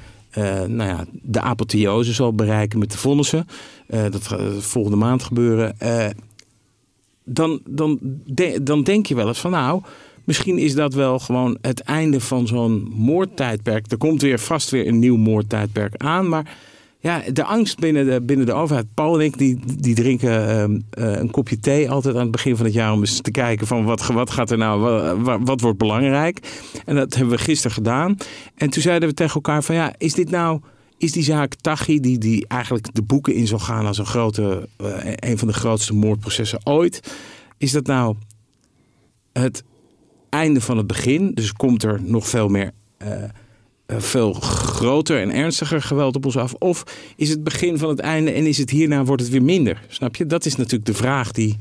nou 0.67 0.89
ja, 0.89 1.05
de 1.23 1.41
apotheose 1.41 2.13
zal 2.13 2.35
bereiken 2.35 2.79
met 2.79 2.93
de 2.93 2.99
vonnissen. 2.99 3.47
Eh, 3.87 4.03
dat 4.11 4.27
gaat 4.27 4.65
volgende 4.65 4.97
maand 4.97 5.23
gebeuren. 5.23 5.81
Eh, 5.81 6.07
dan, 7.25 7.61
dan, 7.67 7.99
dan 8.63 8.83
denk 8.83 9.07
je 9.07 9.15
wel 9.15 9.29
eens 9.29 9.39
van 9.39 9.51
nou, 9.51 9.83
misschien 10.25 10.59
is 10.59 10.75
dat 10.75 10.95
wel 10.95 11.19
gewoon 11.19 11.59
het 11.61 11.81
einde 11.81 12.21
van 12.21 12.47
zo'n 12.47 12.93
moordtijdperk. 12.95 13.91
Er 13.91 13.99
komt 13.99 14.23
weer 14.23 14.39
vast 14.39 14.71
weer 14.71 14.87
een 14.87 14.99
nieuw 14.99 15.17
moordtijdperk 15.17 15.97
aan, 15.97 16.29
maar 16.29 16.57
ja, 17.01 17.23
de 17.33 17.45
angst 17.45 17.79
binnen 17.79 18.07
de, 18.07 18.21
binnen 18.23 18.47
de 18.47 18.53
overheid. 18.53 18.87
Paul 18.95 19.21
en 19.21 19.25
ik 19.25 19.39
die, 19.39 19.61
die 19.77 19.95
drinken 19.95 20.49
ehm, 20.49 20.81
eh, 20.91 21.21
een 21.21 21.31
kopje 21.31 21.59
thee 21.59 21.91
altijd 21.91 22.15
aan 22.15 22.21
het 22.23 22.31
begin 22.31 22.57
van 22.57 22.65
het 22.65 22.75
jaar 22.75 22.93
om 22.93 23.01
eens 23.01 23.21
te 23.21 23.31
kijken 23.31 23.67
van 23.67 23.85
wat, 23.85 24.07
wat 24.07 24.31
gaat 24.31 24.51
er 24.51 24.59
nou, 24.59 24.81
wat, 25.21 25.39
wat, 25.45 25.61
wordt 25.61 25.79
belangrijk. 25.79 26.39
En 26.85 26.95
dat 26.95 27.15
hebben 27.15 27.37
we 27.37 27.43
gisteren 27.43 27.77
gedaan. 27.77 28.17
En 28.55 28.71
toen 28.71 28.83
zeiden 28.83 29.09
we 29.09 29.15
tegen 29.15 29.35
elkaar 29.35 29.63
van 29.63 29.75
ja, 29.75 29.93
is 29.99 30.15
dit 30.15 30.31
nou 30.31 30.61
is 31.01 31.13
die 31.13 31.23
zaak 31.23 31.55
Tachi, 31.55 32.01
die, 32.01 32.19
die 32.19 32.47
eigenlijk 32.49 32.95
de 32.95 33.03
boeken 33.03 33.35
in 33.35 33.47
zal 33.47 33.59
gaan 33.59 33.87
als 33.87 33.99
een, 33.99 34.07
grote, 34.07 34.69
eh, 34.77 35.13
een 35.31 35.39
van 35.39 35.49
de 35.49 35.55
grootste 35.55 35.95
moordprocessen 35.95 36.67
ooit, 36.67 37.13
is 37.59 37.73
dat 37.73 37.87
nou 37.87 38.17
het 39.33 39.65
einde 40.29 40.61
van 40.61 40.77
het 40.77 40.87
begin? 40.87 41.35
Dus 41.35 41.53
komt 41.53 41.83
er 41.83 42.01
nog 42.03 42.29
veel 42.29 42.49
meer, 42.49 42.73
eh, 42.97 43.23
veel 43.99 44.33
groter 44.33 45.21
en 45.21 45.31
ernstiger 45.31 45.83
geweld 45.83 46.17
op 46.17 46.25
ons 46.25 46.37
af? 46.37 46.55
Of 46.55 46.85
is 47.17 47.29
het 47.29 47.45
begin 47.45 47.79
van 47.79 47.89
het 47.89 47.99
einde 47.99 48.31
en 48.31 48.47
is 48.47 48.59
het 48.59 48.71
hierna 48.71 49.05
wordt 49.05 49.23
het 49.23 49.31
weer 49.31 49.43
minder? 49.43 49.83
Snap 49.89 50.17
je? 50.17 50.27
Dat 50.27 50.45
is 50.47 50.57
natuurlijk 50.57 50.87
de 50.87 50.95
vraag 50.95 51.33
die, 51.33 51.57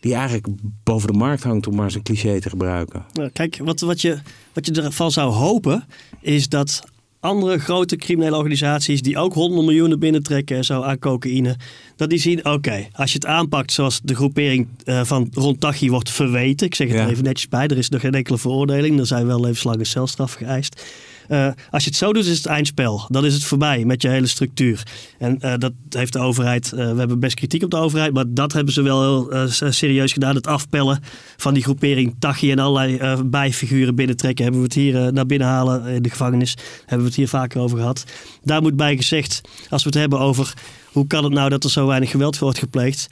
die 0.00 0.14
eigenlijk 0.14 0.46
boven 0.84 1.12
de 1.12 1.18
markt 1.18 1.42
hangt, 1.42 1.66
om 1.66 1.74
maar 1.74 1.84
eens 1.84 1.94
een 1.94 2.02
cliché 2.02 2.40
te 2.40 2.48
gebruiken. 2.48 3.04
Kijk, 3.32 3.58
wat, 3.64 3.80
wat, 3.80 4.00
je, 4.00 4.18
wat 4.52 4.66
je 4.66 4.82
ervan 4.82 5.12
zou 5.12 5.32
hopen, 5.32 5.84
is 6.20 6.48
dat 6.48 6.82
andere 7.20 7.58
grote 7.58 7.96
criminele 7.96 8.36
organisaties 8.36 9.02
die 9.02 9.18
ook 9.18 9.34
honderden 9.34 9.64
miljoenen 9.64 9.98
binnentrekken 9.98 10.56
en 10.56 10.64
zo 10.64 10.82
aan 10.82 10.98
cocaïne, 10.98 11.56
dat 11.96 12.10
die 12.10 12.18
zien, 12.18 12.44
oké, 12.44 12.88
als 12.92 13.12
je 13.12 13.18
het 13.18 13.26
aanpakt 13.26 13.72
zoals 13.72 14.00
de 14.02 14.14
groepering 14.14 14.68
eh, 14.84 15.04
van 15.04 15.28
rond 15.32 15.60
Tachi 15.60 15.90
wordt 15.90 16.10
verweten, 16.10 16.66
ik 16.66 16.74
zeg 16.74 16.88
het 16.88 16.96
Ja. 16.96 17.02
er 17.04 17.10
even 17.10 17.24
netjes 17.24 17.48
bij, 17.48 17.66
er 17.66 17.78
is 17.78 17.88
nog 17.88 18.00
geen 18.00 18.14
enkele 18.14 18.38
veroordeling, 18.38 18.98
er 18.98 19.06
zijn 19.06 19.26
wel 19.26 19.40
levenslange 19.40 19.84
celstraf 19.84 20.32
geëist. 20.32 20.84
Eh, 21.28 21.48
als 21.70 21.84
je 21.84 21.88
het 21.88 21.98
zo 21.98 22.12
doet, 22.12 22.26
is 22.26 22.36
het 22.36 22.46
eindspel. 22.46 23.06
Dan 23.08 23.24
is 23.24 23.34
het 23.34 23.44
voorbij 23.44 23.84
met 23.84 24.02
je 24.02 24.08
hele 24.08 24.26
structuur. 24.26 24.82
En 25.18 25.40
eh, 25.40 25.54
dat 25.58 25.72
heeft 25.88 26.12
de 26.12 26.18
overheid. 26.18 26.72
eh, 26.72 26.92
we 26.92 26.98
hebben 26.98 27.20
best 27.20 27.34
kritiek 27.34 27.62
op 27.62 27.70
de 27.70 27.76
overheid, 27.76 28.12
maar 28.12 28.24
dat 28.28 28.52
hebben 28.52 28.72
ze 28.72 28.82
wel 28.82 29.02
heel 29.02 29.48
serieus 29.70 30.12
gedaan. 30.12 30.34
Het 30.34 30.46
afpellen 30.46 31.02
van 31.36 31.54
die 31.54 31.62
groepering 31.62 32.14
Tachi 32.18 32.50
en 32.50 32.58
allerlei 32.58 33.22
bijfiguren 33.24 33.94
binnentrekken. 33.94 34.44
Hebben 34.44 34.62
we 34.62 34.66
het 34.66 34.76
hier 34.76 35.12
naar 35.12 35.26
binnen 35.26 35.48
halen 35.48 35.86
in 35.86 36.02
de 36.02 36.10
gevangenis. 36.10 36.56
Hebben 36.78 36.98
we 36.98 37.04
het 37.04 37.14
hier 37.14 37.28
vaker 37.28 37.60
over 37.60 37.78
gehad. 37.78 38.04
Daar 38.42 38.62
moet 38.62 38.76
bij 38.76 38.96
gezegd, 38.96 39.40
als 39.68 39.82
we 39.82 39.88
het 39.88 39.98
hebben 39.98 40.18
over 40.18 40.54
hoe 40.92 41.06
kan 41.06 41.24
het 41.24 41.32
nou 41.32 41.48
dat 41.48 41.64
er 41.64 41.70
zo 41.70 41.86
weinig 41.86 42.10
geweld 42.10 42.38
wordt 42.38 42.58
gepleegd. 42.58 43.08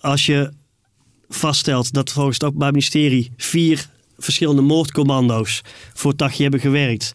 Als 0.00 0.26
je 0.26 0.50
vaststelt 1.28 1.92
dat 1.92 2.12
volgens 2.12 2.36
het 2.36 2.44
Openbaar 2.44 2.70
Ministerie 2.70 3.32
vier 3.36 3.86
verschillende 4.18 4.62
moordcommando's 4.62 5.60
voor 5.94 6.16
Tachi 6.16 6.42
hebben 6.42 6.60
gewerkt. 6.60 7.12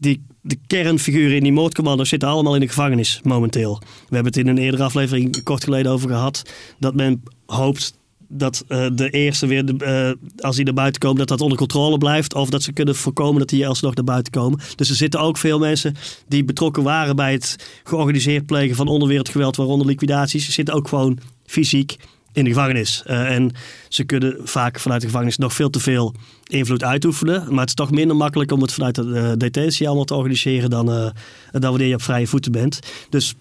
Die, 0.00 0.24
de 0.42 0.56
kernfiguren 0.66 1.36
in 1.36 1.42
die 1.42 1.52
moordcommando's 1.52 2.08
zitten 2.08 2.28
allemaal 2.28 2.54
in 2.54 2.60
de 2.60 2.68
gevangenis 2.68 3.20
momenteel. 3.22 3.78
We 4.08 4.14
hebben 4.14 4.32
het 4.32 4.36
in 4.36 4.48
een 4.48 4.58
eerdere 4.58 4.82
aflevering 4.82 5.42
kort 5.42 5.64
geleden 5.64 5.92
over 5.92 6.08
gehad. 6.08 6.42
Dat 6.78 6.94
men 6.94 7.22
hoopt 7.46 7.98
dat 8.32 8.64
eh, 8.68 8.86
de 8.92 9.10
eerste 9.10 9.46
weer, 9.46 9.64
de, 9.64 9.76
eh, 9.84 10.44
als 10.44 10.56
die 10.56 10.64
naar 10.64 10.74
buiten 10.74 11.00
komen, 11.00 11.18
dat 11.18 11.28
dat 11.28 11.40
onder 11.40 11.58
controle 11.58 11.98
blijft. 11.98 12.34
Of 12.34 12.50
dat 12.50 12.62
ze 12.62 12.72
kunnen 12.72 12.94
voorkomen 12.94 13.38
dat 13.38 13.48
die 13.48 13.68
alsnog 13.68 13.94
naar 13.94 14.04
buiten 14.04 14.32
komen. 14.32 14.60
Dus 14.76 14.90
er 14.90 14.96
zitten 14.96 15.20
ook 15.20 15.36
veel 15.36 15.58
mensen 15.58 15.94
die 16.28 16.44
betrokken 16.44 16.82
waren 16.82 17.16
bij 17.16 17.32
het 17.32 17.80
georganiseerd 17.84 18.46
plegen 18.46 18.76
van 18.76 18.88
onderwereldgeweld, 18.88 19.56
waaronder 19.56 19.86
liquidaties. 19.86 20.44
Ze 20.44 20.52
zitten 20.52 20.74
ook 20.74 20.88
gewoon 20.88 21.18
fysiek 21.46 21.96
in 22.32 22.44
de 22.44 22.50
gevangenis. 22.50 23.02
Eh, 23.06 23.34
en 23.34 23.52
ze 23.88 24.04
kunnen 24.04 24.36
vaak 24.44 24.80
vanuit 24.80 25.00
de 25.00 25.06
gevangenis 25.06 25.36
nog 25.38 25.52
veel 25.52 25.70
te 25.70 25.80
veel 25.80 26.14
invloed 26.46 26.84
uitoefenen. 26.84 27.44
Maar 27.48 27.60
het 27.60 27.68
is 27.68 27.74
toch 27.74 27.90
minder 27.90 28.16
makkelijk 28.16 28.52
om 28.52 28.62
het 28.62 28.72
vanuit 28.72 28.94
de 28.94 29.12
eh, 29.14 29.32
detentie 29.36 29.86
allemaal 29.86 30.04
te 30.04 30.14
organiseren 30.14 30.70
dan, 30.70 30.90
eh, 30.92 31.10
dan 31.50 31.70
wanneer 31.70 31.88
je 31.88 31.94
op 31.94 32.02
vrije 32.02 32.26
voeten 32.26 32.52
bent. 32.52 32.78
Dus 33.10 33.34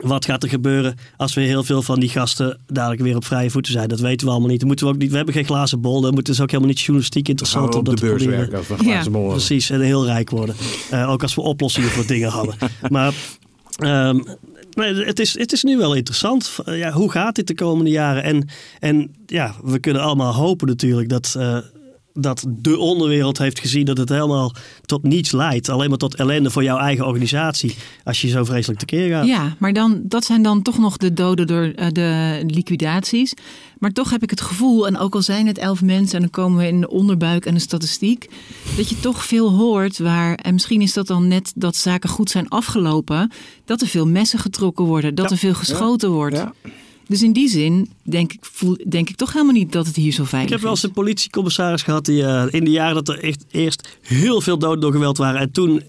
wat 0.00 0.24
gaat 0.24 0.42
er 0.42 0.48
gebeuren 0.48 0.94
als 1.16 1.34
we 1.34 1.40
heel 1.40 1.64
veel 1.64 1.82
van 1.82 2.00
die 2.00 2.08
gasten 2.08 2.58
dadelijk 2.66 3.02
weer 3.02 3.16
op 3.16 3.24
vrije 3.24 3.50
voeten 3.50 3.72
zijn? 3.72 3.88
Dat 3.88 4.00
weten 4.00 4.26
we 4.26 4.32
allemaal 4.32 4.50
niet. 4.50 4.64
Moeten 4.64 4.86
we, 4.86 4.92
ook 4.92 4.98
niet 4.98 5.10
we 5.10 5.16
hebben 5.16 5.34
geen 5.34 5.44
glazen 5.44 5.80
bol. 5.80 6.00
Dat 6.00 6.12
moet- 6.12 6.28
is 6.28 6.40
ook 6.40 6.46
helemaal 6.50 6.70
niet 6.70 6.80
journalistiek 6.80 7.28
interessant 7.28 7.74
op 7.74 7.84
dat 7.84 7.94
de 7.94 8.00
te 8.00 8.06
beurs 8.06 8.22
proberen. 8.22 8.40
werken 8.50 8.58
als 8.58 8.68
we 8.68 8.84
glazen 8.84 9.12
bol 9.12 9.20
hebben. 9.20 9.38
Precies, 9.38 9.70
en 9.70 9.80
heel 9.80 10.04
rijk 10.06 10.30
worden. 10.30 10.54
Eh, 10.90 11.10
ook 11.10 11.22
als 11.22 11.34
we 11.34 11.40
oplossingen 11.40 11.88
voor 11.90 12.06
dingen 12.06 12.28
hadden. 12.28 12.54
Maar 12.88 13.12
ehm, 13.78 14.20
nee, 14.74 15.04
het, 15.04 15.18
is, 15.18 15.38
het 15.38 15.52
is 15.52 15.62
nu 15.62 15.76
wel 15.76 15.94
interessant. 15.94 16.58
Eh, 16.64 16.78
Ja, 16.78 16.90
hoe 16.92 17.10
gaat 17.10 17.34
dit 17.34 17.46
de 17.46 17.54
komende 17.54 17.90
jaren? 17.90 18.22
En, 18.22 18.48
en 18.80 19.14
ja, 19.26 19.54
we 19.62 19.78
kunnen 19.78 20.02
allemaal 20.02 20.34
hopen 20.34 20.66
natuurlijk 20.66 21.08
dat, 21.08 21.34
eh, 21.38 21.58
dat 22.12 22.44
de 22.48 22.78
onderwereld 22.78 23.38
heeft 23.38 23.60
gezien 23.60 23.84
dat 23.84 23.98
het 23.98 24.08
helemaal 24.08 24.54
tot 24.86 25.02
niets 25.02 25.32
leidt. 25.32 25.68
Alleen 25.68 25.88
maar 25.88 25.98
tot 25.98 26.14
ellende 26.14 26.50
voor 26.50 26.62
jouw 26.62 26.78
eigen 26.78 27.06
organisatie. 27.06 27.76
Als 28.04 28.20
je 28.20 28.28
zo 28.28 28.44
vreselijk 28.44 28.80
tekeer 28.80 29.08
gaat. 29.08 29.26
Ja, 29.26 29.56
maar 29.58 29.72
dan, 29.72 30.00
dat 30.04 30.24
zijn 30.24 30.42
dan 30.42 30.62
toch 30.62 30.78
nog 30.78 30.96
de 30.96 31.12
doden 31.12 31.46
door 31.46 31.62
eh, 31.62 31.86
de 31.88 32.42
liquidaties. 32.46 33.34
Maar 33.78 33.90
toch 33.90 34.10
heb 34.10 34.22
ik 34.22 34.30
het 34.30 34.40
gevoel, 34.40 34.86
en 34.86 34.98
ook 34.98 35.14
al 35.14 35.22
zijn 35.22 35.46
het 35.46 35.58
elf 35.58 35.82
mensen... 35.82 36.14
en 36.14 36.20
dan 36.20 36.30
komen 36.30 36.58
we 36.58 36.66
in 36.66 36.80
de 36.80 36.88
onderbuik 36.88 37.46
en 37.46 37.54
de 37.54 37.60
statistiek... 37.60 38.30
dat 38.76 38.88
je 38.88 39.00
toch 39.00 39.24
veel 39.24 39.50
hoort 39.50 39.98
waar... 39.98 40.34
en 40.34 40.52
misschien 40.52 40.80
is 40.80 40.92
dat 40.92 41.06
dan 41.06 41.28
net 41.28 41.52
dat 41.54 41.76
zaken 41.76 42.08
goed 42.08 42.30
zijn 42.30 42.48
afgelopen... 42.48 43.30
dat 43.64 43.80
er 43.80 43.86
veel 43.86 44.06
messen 44.06 44.38
getrokken 44.38 44.84
worden, 44.84 45.14
dat 45.14 45.30
er 45.30 45.36
veel 45.36 45.54
geschoten 45.54 46.10
wordt. 46.10 46.44
Dus 47.08 47.22
in 47.22 47.32
die 47.32 47.48
zin 47.48 47.90
denk 48.02 48.32
ik, 48.32 48.38
voel, 48.40 48.76
denk 48.88 49.08
ik 49.08 49.16
toch 49.16 49.32
helemaal 49.32 49.54
niet 49.54 49.72
dat 49.72 49.86
het 49.86 49.96
hier 49.96 50.12
zo 50.12 50.24
veilig 50.24 50.48
Ik 50.50 50.54
heb 50.54 50.62
wel 50.64 50.72
is. 50.72 50.78
eens 50.82 50.88
een 50.88 50.94
politiecommissaris 51.02 51.82
gehad 51.82 52.04
die 52.04 52.22
eh, 52.24 52.44
in 52.50 52.64
de 52.64 52.70
jaren 52.70 52.94
dat 52.94 53.08
er 53.08 53.18
echt 53.24 53.44
eerst 53.50 53.98
heel 54.02 54.40
veel 54.40 54.58
doden 54.58 54.80
door 54.80 54.92
geweld 54.92 55.18
waren 55.18 55.40
en 55.40 55.50
toen 55.52 55.82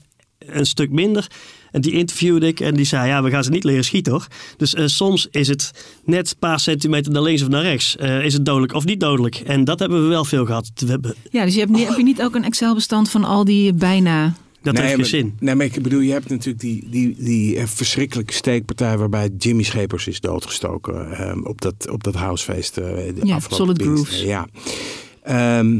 een 0.45 0.65
stuk 0.65 0.91
minder. 0.91 1.27
En 1.71 1.81
die 1.81 1.91
interviewde 1.91 2.47
ik 2.47 2.59
en 2.59 2.75
die 2.75 2.85
zei, 2.85 3.07
ja, 3.07 3.23
we 3.23 3.29
gaan 3.29 3.43
ze 3.43 3.49
niet 3.49 3.63
leren 3.63 3.83
schieten 3.83 4.11
hoor. 4.11 4.27
Dus 4.57 4.73
eh, 4.73 4.85
soms 4.85 5.27
is 5.31 5.47
het 5.47 5.71
net 6.05 6.29
een 6.31 6.37
paar 6.39 6.59
centimeter 6.59 7.11
naar 7.11 7.21
links 7.21 7.41
of 7.41 7.47
naar 7.47 7.61
rechts. 7.61 7.95
Eh, 7.97 8.25
is 8.25 8.33
het 8.33 8.45
dodelijk 8.45 8.73
of 8.73 8.85
niet 8.85 8.99
dodelijk? 8.99 9.35
En 9.35 9.63
dat 9.63 9.79
hebben 9.79 10.01
we 10.03 10.07
wel 10.07 10.25
veel 10.25 10.45
gehad. 10.45 10.71
We 10.75 10.85
hebben, 10.85 11.15
Ja, 11.31 11.43
dus 11.45 11.53
je 11.53 11.59
hebt, 11.59 11.71
niet- 11.71 11.87
heb 11.87 11.97
je 11.97 12.03
niet 12.03 12.21
ook 12.21 12.35
een 12.35 12.43
Excel-bestand 12.43 13.09
van 13.09 13.23
al 13.23 13.45
die 13.45 13.73
bijna... 13.73 14.33
dat 14.63 14.77
heeft 14.77 14.93
geen 14.95 15.05
zin. 15.05 15.35
Nee, 15.39 15.55
maar 15.55 15.65
ik 15.65 15.81
bedoel, 15.81 15.99
je 15.99 16.11
hebt 16.11 16.29
natuurlijk 16.29 16.59
die, 16.59 16.89
die, 16.89 17.15
die 17.17 17.57
eh, 17.57 17.65
verschrikkelijke 17.65 18.33
steekpartij 18.33 18.97
waarbij 18.97 19.29
Jimmy 19.37 19.63
Schepers 19.63 20.07
is 20.07 20.19
doodgestoken 20.19 21.11
eh, 21.11 21.37
op, 21.45 21.61
dat, 21.61 21.89
op 21.89 22.03
dat 22.03 22.15
housefeest. 22.15 22.77
eh, 22.77 22.85
de 22.85 23.13
Ja, 23.23 23.39
Solid. 23.39 23.81
Grooves. 23.81 24.21
Ja. 24.21 24.47
Ehm, 25.23 25.79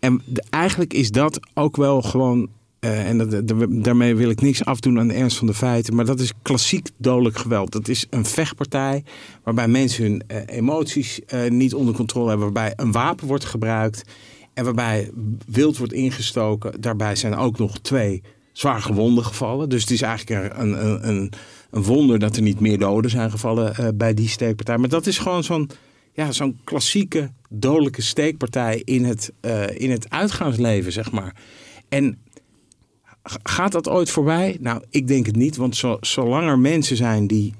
en 0.00 0.22
de- 0.24 0.44
eigenlijk 0.50 0.92
is 0.94 1.10
dat 1.10 1.40
ook 1.54 1.76
wel 1.76 2.02
gewoon, 2.02 2.48
eh, 2.80 3.08
en 3.08 3.18
dat, 3.18 3.42
daarmee 3.84 4.14
wil 4.14 4.30
ik 4.30 4.40
niks 4.40 4.64
afdoen 4.64 4.98
aan 4.98 5.08
de 5.08 5.14
ernst 5.14 5.36
van 5.36 5.46
de 5.46 5.54
feiten, 5.54 5.94
maar 5.94 6.04
dat 6.04 6.20
is 6.20 6.32
klassiek 6.42 6.88
dodelijk 6.96 7.38
geweld. 7.38 7.72
Dat 7.72 7.88
is 7.88 8.06
een 8.10 8.24
vechtpartij 8.24 9.04
waarbij 9.44 9.68
mensen 9.68 10.04
hun 10.04 10.22
emoties 10.46 11.20
eh, 11.26 11.50
niet 11.50 11.74
onder 11.74 11.94
controle 11.94 12.28
hebben, 12.28 12.52
waarbij 12.52 12.72
een 12.76 12.92
wapen 12.92 13.26
wordt 13.26 13.44
gebruikt. 13.44 14.02
En 14.54 14.64
waarbij 14.64 15.10
wild 15.46 15.78
wordt 15.78 15.92
ingestoken. 15.92 16.80
Daarbij 16.80 17.16
zijn 17.16 17.34
ook 17.34 17.58
nog 17.58 17.78
twee 17.78 18.22
zwaar 18.52 18.80
gewonden 18.82 19.24
gevallen. 19.24 19.68
Dus 19.68 19.80
het 19.80 19.90
is 19.90 20.02
eigenlijk 20.02 20.56
een, 20.56 20.86
een, 20.86 21.08
een, 21.08 21.32
een 21.70 21.82
wonder 21.82 22.18
dat 22.18 22.36
er 22.36 22.42
niet 22.42 22.60
meer 22.60 22.78
doden 22.78 23.10
zijn 23.10 23.30
gevallen 23.30 23.76
eh, 23.76 23.88
bij 23.94 24.14
die 24.14 24.28
steekpartij. 24.28 24.78
Maar 24.78 24.88
dat 24.88 25.06
is 25.06 25.18
gewoon 25.18 25.44
zo'n 25.44 25.70
ja, 26.12 26.32
zo'n 26.32 26.58
klassieke 26.64 27.30
dodelijke 27.48 28.02
steekpartij 28.02 28.82
in 28.84 29.04
het, 29.04 29.32
eh, 29.40 29.62
in 29.80 29.90
het 29.90 30.10
uitgaansleven, 30.10 30.92
zeg 30.92 31.12
maar. 31.12 31.36
En 31.88 32.18
gaat 33.42 33.72
dat 33.72 33.88
ooit 33.88 34.10
voorbij? 34.10 34.56
Nou, 34.60 34.82
ik 34.90 35.08
denk 35.08 35.26
het 35.26 35.36
niet. 35.36 35.56
Want 35.56 35.76
zo, 35.76 35.96
zolang 36.00 36.48
er 36.48 36.58
mensen 36.58 36.96
zijn 36.96 37.26
die 37.26 37.54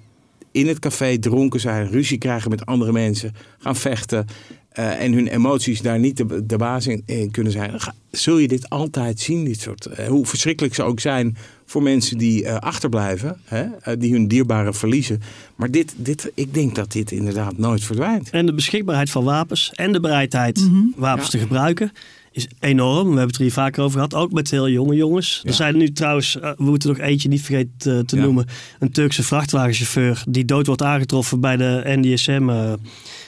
in 0.54 0.68
het 0.68 0.78
café 0.78 1.18
dronken 1.18 1.60
zijn, 1.60 1.90
ruzie 1.90 2.18
krijgen 2.18 2.50
met 2.50 2.66
andere 2.66 2.92
mensen, 2.92 3.32
gaan 3.58 3.76
vechten. 3.76 4.26
eh, 4.68 5.00
en 5.02 5.12
hun 5.12 5.26
emoties 5.26 5.80
daar 5.82 5.98
niet 5.98 6.16
de, 6.16 6.46
de 6.46 6.56
baas 6.56 6.86
in, 6.86 7.02
in 7.06 7.30
kunnen 7.30 7.52
zijn, 7.52 7.80
ga- 7.80 7.94
zul 8.10 8.38
je 8.38 8.48
dit 8.48 8.68
altijd 8.70 9.20
zien. 9.20 9.44
Dit 9.44 9.60
soort, 9.60 9.86
eh, 9.86 10.06
hoe 10.06 10.26
verschrikkelijk 10.26 10.74
ze 10.74 10.82
ook 10.82 11.00
zijn 11.00 11.36
voor 11.66 11.82
mensen 11.82 12.18
die 12.18 12.44
eh, 12.44 12.56
achterblijven, 12.56 13.36
hè, 13.44 13.96
die 13.98 14.12
hun 14.12 14.28
dierbaren 14.28 14.74
verliezen. 14.74 15.20
Maar 15.56 15.70
dit, 15.70 15.94
dit, 15.96 16.30
ik 16.34 16.54
denk 16.54 16.74
dat 16.74 16.92
dit 16.92 17.10
inderdaad 17.12 17.58
nooit 17.58 17.84
verdwijnt. 17.84 18.30
En 18.30 18.46
de 18.46 18.54
beschikbaarheid 18.54 19.10
van 19.10 19.24
wapens 19.24 19.70
en 19.74 19.92
de 19.92 20.00
bereidheid 20.00 20.60
Mhm. 20.70 20.82
wapens 20.96 21.24
Ja. 21.26 21.30
te 21.30 21.38
gebruiken 21.38 21.92
is 22.34 22.46
enorm. 22.60 23.02
We 23.02 23.08
hebben 23.08 23.26
het 23.26 23.36
er 23.36 23.42
hier 23.42 23.52
vaker 23.52 23.82
over 23.82 23.94
gehad, 23.94 24.14
ook 24.14 24.32
met 24.32 24.50
heel 24.50 24.68
jonge 24.68 24.94
jongens. 24.94 25.40
Ja. 25.42 25.48
Er 25.48 25.54
zijn 25.54 25.76
nu 25.76 25.92
trouwens, 25.92 26.38
eh, 26.40 26.50
we 26.56 26.64
moeten 26.64 26.88
nog 26.88 26.98
eentje 26.98 27.28
niet 27.28 27.42
vergeten 27.42 27.72
te, 27.76 28.02
te 28.06 28.16
Ja. 28.16 28.22
noemen, 28.22 28.46
een 28.78 28.90
Turkse 28.90 29.22
vrachtwagenchauffeur 29.22 30.22
die 30.28 30.44
dood 30.44 30.66
wordt 30.66 30.82
aangetroffen 30.82 31.40
bij 31.40 31.56
de 31.56 31.82
NDSM, 31.84 32.48
eh, 32.50 32.72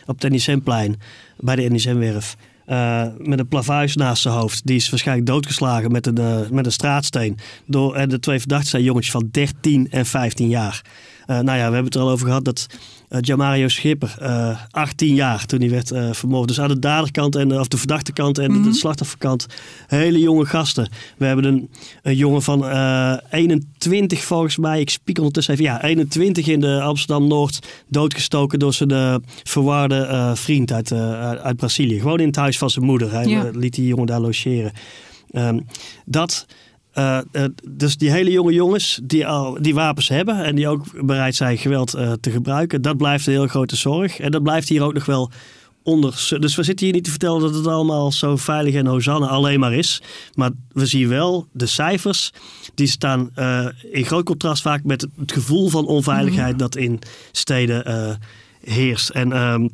op 0.07 0.21
het 0.23 0.33
NDSM-plein, 0.33 0.97
bij 1.39 1.57
de 1.57 1.63
NDSM-werf. 1.71 2.37
eh, 2.67 3.03
met 3.19 3.39
een 3.39 3.49
plavuis 3.49 3.97
naast 3.97 4.23
zijn 4.23 4.35
hoofd. 4.35 4.67
Die 4.67 4.77
is 4.77 4.91
waarschijnlijk 4.91 5.27
doodgeslagen 5.27 5.93
met 5.93 6.07
een, 6.07 6.19
eh, 6.19 6.49
met 6.51 6.67
een 6.67 6.73
straatsteen. 6.73 7.39
Door, 7.67 7.95
en 7.95 8.09
de 8.09 8.19
twee 8.19 8.39
verdachten 8.39 8.69
zijn 8.69 8.83
jongetjes 8.83 9.13
van 9.13 9.29
13 9.31 9.91
en 9.91 10.07
15 10.07 10.49
jaar. 10.49 10.83
Eh, 11.27 11.37
nou 11.39 11.47
ja, 11.47 11.55
we 11.57 11.61
hebben 11.63 11.85
het 11.85 11.95
er 11.95 12.01
al 12.01 12.11
over 12.11 12.27
gehad 12.27 12.45
dat 12.45 12.67
eh 13.09 13.19
Jamario 13.21 13.69
Schipper, 13.69 14.15
eh 14.21 14.61
18 14.71 15.15
jaar 15.15 15.47
toen 15.47 15.61
hij 15.61 15.71
werd 15.71 15.91
eh, 15.91 16.09
vermoord. 16.13 16.49
Dus 16.49 16.61
aan 16.61 16.69
de 16.69 16.79
daderkant, 16.79 17.37
en, 17.37 17.61
of 17.61 17.69
de 17.69 17.77
verdachte 17.77 18.13
kant 18.13 18.39
en 18.39 18.49
de- 18.53 18.59
Mhm. 18.59 18.69
de 18.69 18.75
slachtofferkant, 18.75 19.47
hele 19.87 20.19
jonge 20.21 20.47
gasten. 20.47 20.91
We 21.17 21.27
hebben 21.27 21.45
een, 21.45 21.71
een 22.03 22.17
jongen 22.17 22.43
van 22.43 22.67
eh 22.69 23.15
21 23.31 24.23
volgens 24.25 24.57
mij, 24.57 24.81
ik 24.81 24.91
spiek 24.91 25.19
ondertussen 25.19 25.53
even, 25.55 25.65
ja, 25.67 25.83
21 25.83 26.47
in 26.47 26.61
de 26.61 26.81
Amsterdam-Noord, 26.81 27.67
doodgestoken 27.89 28.59
door 28.59 28.73
zijn 28.75 28.91
eh, 28.91 29.15
verwarde 29.43 29.97
eh, 29.97 30.35
vriend 30.35 30.73
uit, 30.73 30.91
eh, 30.91 31.21
uit- 31.21 31.57
Brazilië. 31.57 31.99
Gewoon 32.01 32.19
in 32.21 32.27
het 32.27 32.37
huis 32.37 32.59
van 32.59 32.71
zijn 32.71 32.85
moeder. 32.85 33.13
Hij 33.13 33.25
Ja. 33.27 33.45
eh, 33.45 33.55
liet 33.55 33.75
die 33.75 33.87
jongen 33.87 34.07
daar 34.07 34.21
logeren. 34.21 34.73
Ehm, 35.31 35.59
dat... 36.05 36.47
eh, 36.97 37.19
eh, 37.33 37.45
dus 37.69 37.97
die 37.97 38.11
hele 38.11 38.31
jonge 38.31 38.53
jongens 38.53 39.01
die 39.03 39.27
al 39.27 39.59
die 39.61 39.75
wapens 39.75 40.09
hebben 40.09 40.45
en 40.45 40.55
die 40.55 40.69
ook 40.69 41.07
bereid 41.07 41.35
zijn 41.35 41.59
geweld 41.59 41.95
eh, 41.95 42.13
te 42.13 42.31
gebruiken, 42.31 42.83
dat 42.83 42.97
blijft 42.97 43.27
een 43.27 43.33
heel 43.33 43.47
grote 43.47 43.77
zorg. 43.77 44.19
En 44.19 44.31
dat 44.31 44.43
blijft 44.43 44.69
hier 44.69 44.83
ook 44.83 44.95
nog 44.95 45.05
wel 45.05 45.31
onder. 45.83 46.29
Dus 46.41 46.57
we 46.57 46.63
zitten 46.63 46.87
hier 46.87 46.95
niet 46.95 47.05
te 47.05 47.11
vertellen 47.11 47.41
dat 47.41 47.55
het 47.55 47.67
allemaal 47.67 48.13
zo 48.13 48.37
veilig 48.37 48.75
en 48.75 48.87
Hosanna 48.87 49.27
alleen 49.27 49.61
maar 49.61 49.75
is. 49.75 50.03
Maar 50.35 50.51
we 50.73 50.87
zien 50.87 51.09
wel 51.09 51.47
de 51.53 51.67
cijfers, 51.67 52.33
die 52.75 52.87
staan 52.87 53.31
in 53.91 54.05
groot 54.05 54.25
contrast 54.25 54.63
vaak 54.63 54.85
met 54.85 55.01
het, 55.01 55.33
gevoel 55.33 55.69
van 55.69 55.87
onveiligheid 55.87 56.59
dat 56.59 56.77
in 56.77 56.99
steden 57.33 58.19
heerst. 58.61 59.09
En, 59.09 59.33
ehm, 59.33 59.69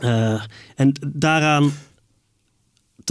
eh, 0.00 0.42
en 0.76 0.92
daaraan 1.06 1.72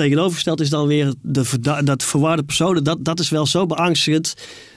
tegenovergesteld 0.03 0.59
is 0.61 0.69
dan 0.69 0.87
weer 0.87 1.13
de 1.21 1.81
dat 1.83 2.03
verwarde 2.03 2.43
personen. 2.43 2.83
Dat, 2.83 3.05
dat 3.05 3.19
is 3.19 3.29
wel 3.29 3.45
zo 3.45 3.65
beangstigend. 3.65 4.33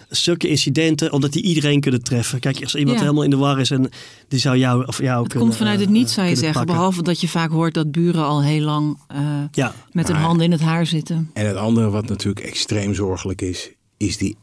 Zulke 0.08 0.48
incidenten, 0.48 1.12
omdat 1.12 1.32
die 1.32 1.42
iedereen 1.42 1.80
kunnen 1.80 2.02
treffen. 2.02 2.40
Kijk, 2.40 2.62
als 2.62 2.74
iemand 2.74 2.96
Ja. 2.96 3.02
helemaal 3.02 3.24
in 3.24 3.30
de 3.30 3.36
war 3.36 3.60
is 3.60 3.70
en 3.70 3.88
die 4.28 4.38
zou 4.38 4.56
jou 4.56 4.86
of 4.86 4.98
jou 4.98 5.18
Het 5.22 5.28
kunnen, 5.28 5.48
komt 5.48 5.58
vanuit 5.58 5.78
het 5.80 5.88
eh, 5.88 5.94
niets, 5.94 6.12
zou 6.14 6.28
je 6.28 6.34
zeggen. 6.34 6.52
pakken. 6.52 6.74
Behalve 6.74 7.02
dat 7.02 7.20
je 7.20 7.28
vaak 7.28 7.50
hoort 7.50 7.74
dat 7.74 7.90
buren 7.90 8.24
al 8.24 8.42
heel 8.42 8.60
lang 8.64 8.98
eh, 9.08 9.18
Ja. 9.52 9.74
met 9.92 10.08
hun 10.08 10.16
handen 10.16 10.44
in 10.44 10.52
het 10.52 10.60
haar 10.60 10.86
zitten. 10.86 11.30
En 11.32 11.46
het 11.46 11.56
andere 11.56 11.90
wat 11.90 12.08
natuurlijk 12.08 12.46
extreem 12.46 12.94
zorgelijk 12.94 13.40
is, 13.40 13.70
is 13.96 14.16
die 14.16 14.36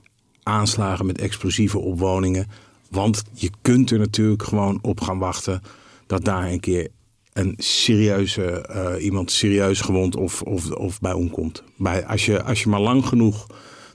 aanslagen 0.43 1.05
met 1.05 1.17
explosieven 1.21 1.81
op 1.81 1.99
woningen. 1.99 2.47
Want 2.89 3.23
je 3.33 3.49
kunt 3.61 3.91
er 3.91 3.99
natuurlijk 3.99 4.43
gewoon 4.43 4.79
op 4.81 5.01
gaan 5.01 5.17
wachten 5.17 5.61
dat 6.07 6.25
daar 6.25 6.51
een 6.51 6.59
keer 6.59 6.87
een 7.33 7.53
serieuze, 7.57 8.43
eh, 8.43 9.03
iemand 9.03 9.31
serieus 9.31 9.81
gewond 9.81 10.15
of, 10.15 10.41
of, 10.41 10.71
of 10.71 10.99
bij 10.99 11.13
omkomt. 11.13 11.63
Bij, 11.77 12.05
als, 12.05 12.25
je, 12.25 12.43
als 12.43 12.63
je 12.63 12.69
maar 12.69 12.79
lang 12.79 13.05
genoeg 13.05 13.47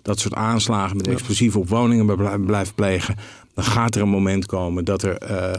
dat 0.02 0.18
soort 0.20 0.34
aanslagen 0.34 0.96
met 0.96 1.08
explosieven 1.08 1.60
op 1.60 1.68
woningen 1.68 2.16
blij- 2.16 2.38
blijft 2.38 2.74
plegen, 2.74 3.16
dan 3.54 3.64
gaat 3.64 3.94
er 3.94 4.02
een 4.02 4.08
moment 4.08 4.46
komen 4.46 4.84
dat 4.84 5.02
er, 5.02 5.18
eh, 5.18 5.52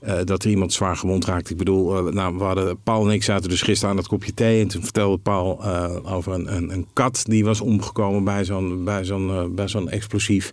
eh, 0.00 0.24
dat 0.24 0.44
er 0.44 0.50
iemand 0.50 0.72
zwaar 0.72 0.96
gewond 0.96 1.24
raakt. 1.24 1.50
Ik 1.50 1.56
bedoel, 1.56 1.96
eh, 1.96 2.12
nou, 2.12 2.38
we 2.38 2.44
hadden, 2.44 2.78
Paul 2.82 3.06
en 3.06 3.12
ik 3.12 3.22
zaten 3.22 3.48
dus 3.48 3.62
gisteren 3.62 3.90
aan 3.90 3.96
het 3.96 4.08
kopje 4.08 4.34
thee 4.34 4.60
en 4.60 4.68
toen 4.68 4.82
vertelde 4.82 5.18
Paul 5.18 5.64
over 6.04 6.32
een, 6.32 6.56
een, 6.56 6.72
een 6.72 6.86
kat 6.92 7.22
die 7.26 7.44
was 7.44 7.60
omgekomen 7.60 8.24
bij 8.24 8.44
zo'n, 8.44 8.84
bij 8.84 9.04
zo'n, 9.04 9.54
bij 9.54 9.68
zo'n 9.68 9.90
explosief. 9.90 10.52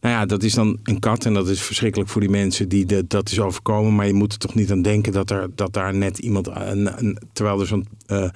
Nou 0.00 0.14
ja, 0.14 0.26
dat 0.26 0.42
is 0.42 0.54
dan 0.54 0.78
een 0.82 0.98
kat 0.98 1.24
en 1.24 1.34
dat 1.34 1.48
is 1.48 1.62
verschrikkelijk 1.62 2.10
voor 2.10 2.20
die 2.20 2.30
mensen 2.30 2.68
die 2.68 2.86
de, 2.86 3.06
dat 3.06 3.30
is 3.30 3.40
overkomen. 3.40 3.94
Maar 3.94 4.06
je 4.06 4.14
moet 4.14 4.32
er 4.32 4.38
toch 4.38 4.54
niet 4.54 4.70
aan 4.70 4.82
denken 4.82 5.12
dat, 5.12 5.30
er, 5.30 5.50
dat 5.54 5.72
daar 5.72 5.94
net 5.94 6.18
iemand, 6.18 6.48
een, 6.48 7.18
terwijl 7.32 7.60
er 7.60 7.66
zo'n 7.66 7.86
eh, 8.06 8.28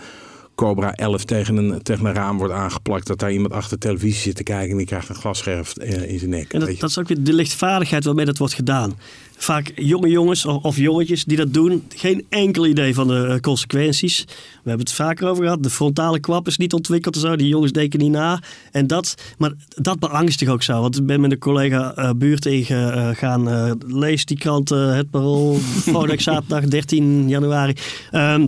Cobra 0.55 0.95
11 0.95 1.25
tegen 1.25 1.57
een, 1.57 1.83
tegen 1.83 2.07
een 2.07 2.15
raam 2.15 2.39
wordt 2.39 2.55
aangeplakt, 2.55 3.07
dat 3.07 3.19
daar 3.19 3.33
iemand 3.33 3.53
achter 3.53 3.79
de 3.79 3.87
televisie 3.87 4.21
zit 4.21 4.37
te 4.37 4.43
kijken 4.43 4.71
en 4.71 4.77
die 4.77 4.87
krijgt 4.87 5.09
een 5.09 5.15
glasscherf 5.15 5.77
eh, 5.77 6.11
in 6.11 6.19
zijn 6.19 6.31
nek. 6.31 6.53
En 6.53 6.61
dat, 6.61 6.79
dat 6.79 6.91
is 6.91 6.99
ook 6.99 7.09
weer 7.09 7.23
de 7.23 7.33
lichtvaardigheid 7.33 8.05
waarmee 8.05 8.25
dat 8.25 8.39
wordt 8.39 8.55
gedaan. 8.55 8.95
Vaak 9.37 9.73
jonge 9.75 10.09
jongens 10.09 10.47
of, 10.47 10.63
of 10.63 10.77
jongetjes 10.77 11.25
die 11.25 11.37
dat 11.37 11.55
doen, 11.55 11.85
geen 11.95 12.27
enkel 12.29 12.67
idee 12.67 12.95
van 12.95 13.09
de 13.09 13.27
eh, 13.27 13.41
consequenties. 13.41 14.25
We 14.27 14.69
hebben 14.71 14.87
het 14.87 14.93
vaker 14.93 15.29
over 15.29 15.45
gehad. 15.45 15.63
De 15.63 15.71
frontale 15.71 16.21
kwap 16.21 16.47
is 16.47 16.57
niet 16.57 16.73
ontwikkeld 16.73 17.15
en 17.15 17.21
zo. 17.21 17.37
Die 17.37 17.49
jongens 17.49 17.73
denken 17.73 17.99
niet 17.99 18.11
na. 18.11 18.43
En 18.73 18.87
dat, 18.87 19.15
maar 19.39 19.53
dat 19.69 19.99
beangstigt 19.99 20.51
ook 20.51 20.63
zo. 20.63 20.81
Want 20.81 20.97
ik 20.99 21.07
ben 21.07 21.21
met 21.21 21.33
een 21.33 21.39
collega 21.39 21.95
eh 21.95 22.11
buurt 22.17 22.47
ingegaan. 22.47 23.49
eh 23.49 23.73
lees 23.87 24.25
die 24.25 24.39
krant 24.39 24.69
Het 24.69 25.11
Parool. 25.11 25.55
Volgende 25.93 26.23
zaterdag 26.23 26.65
13 26.65 27.29
januari. 27.29 27.75
Ehm, 28.11 28.47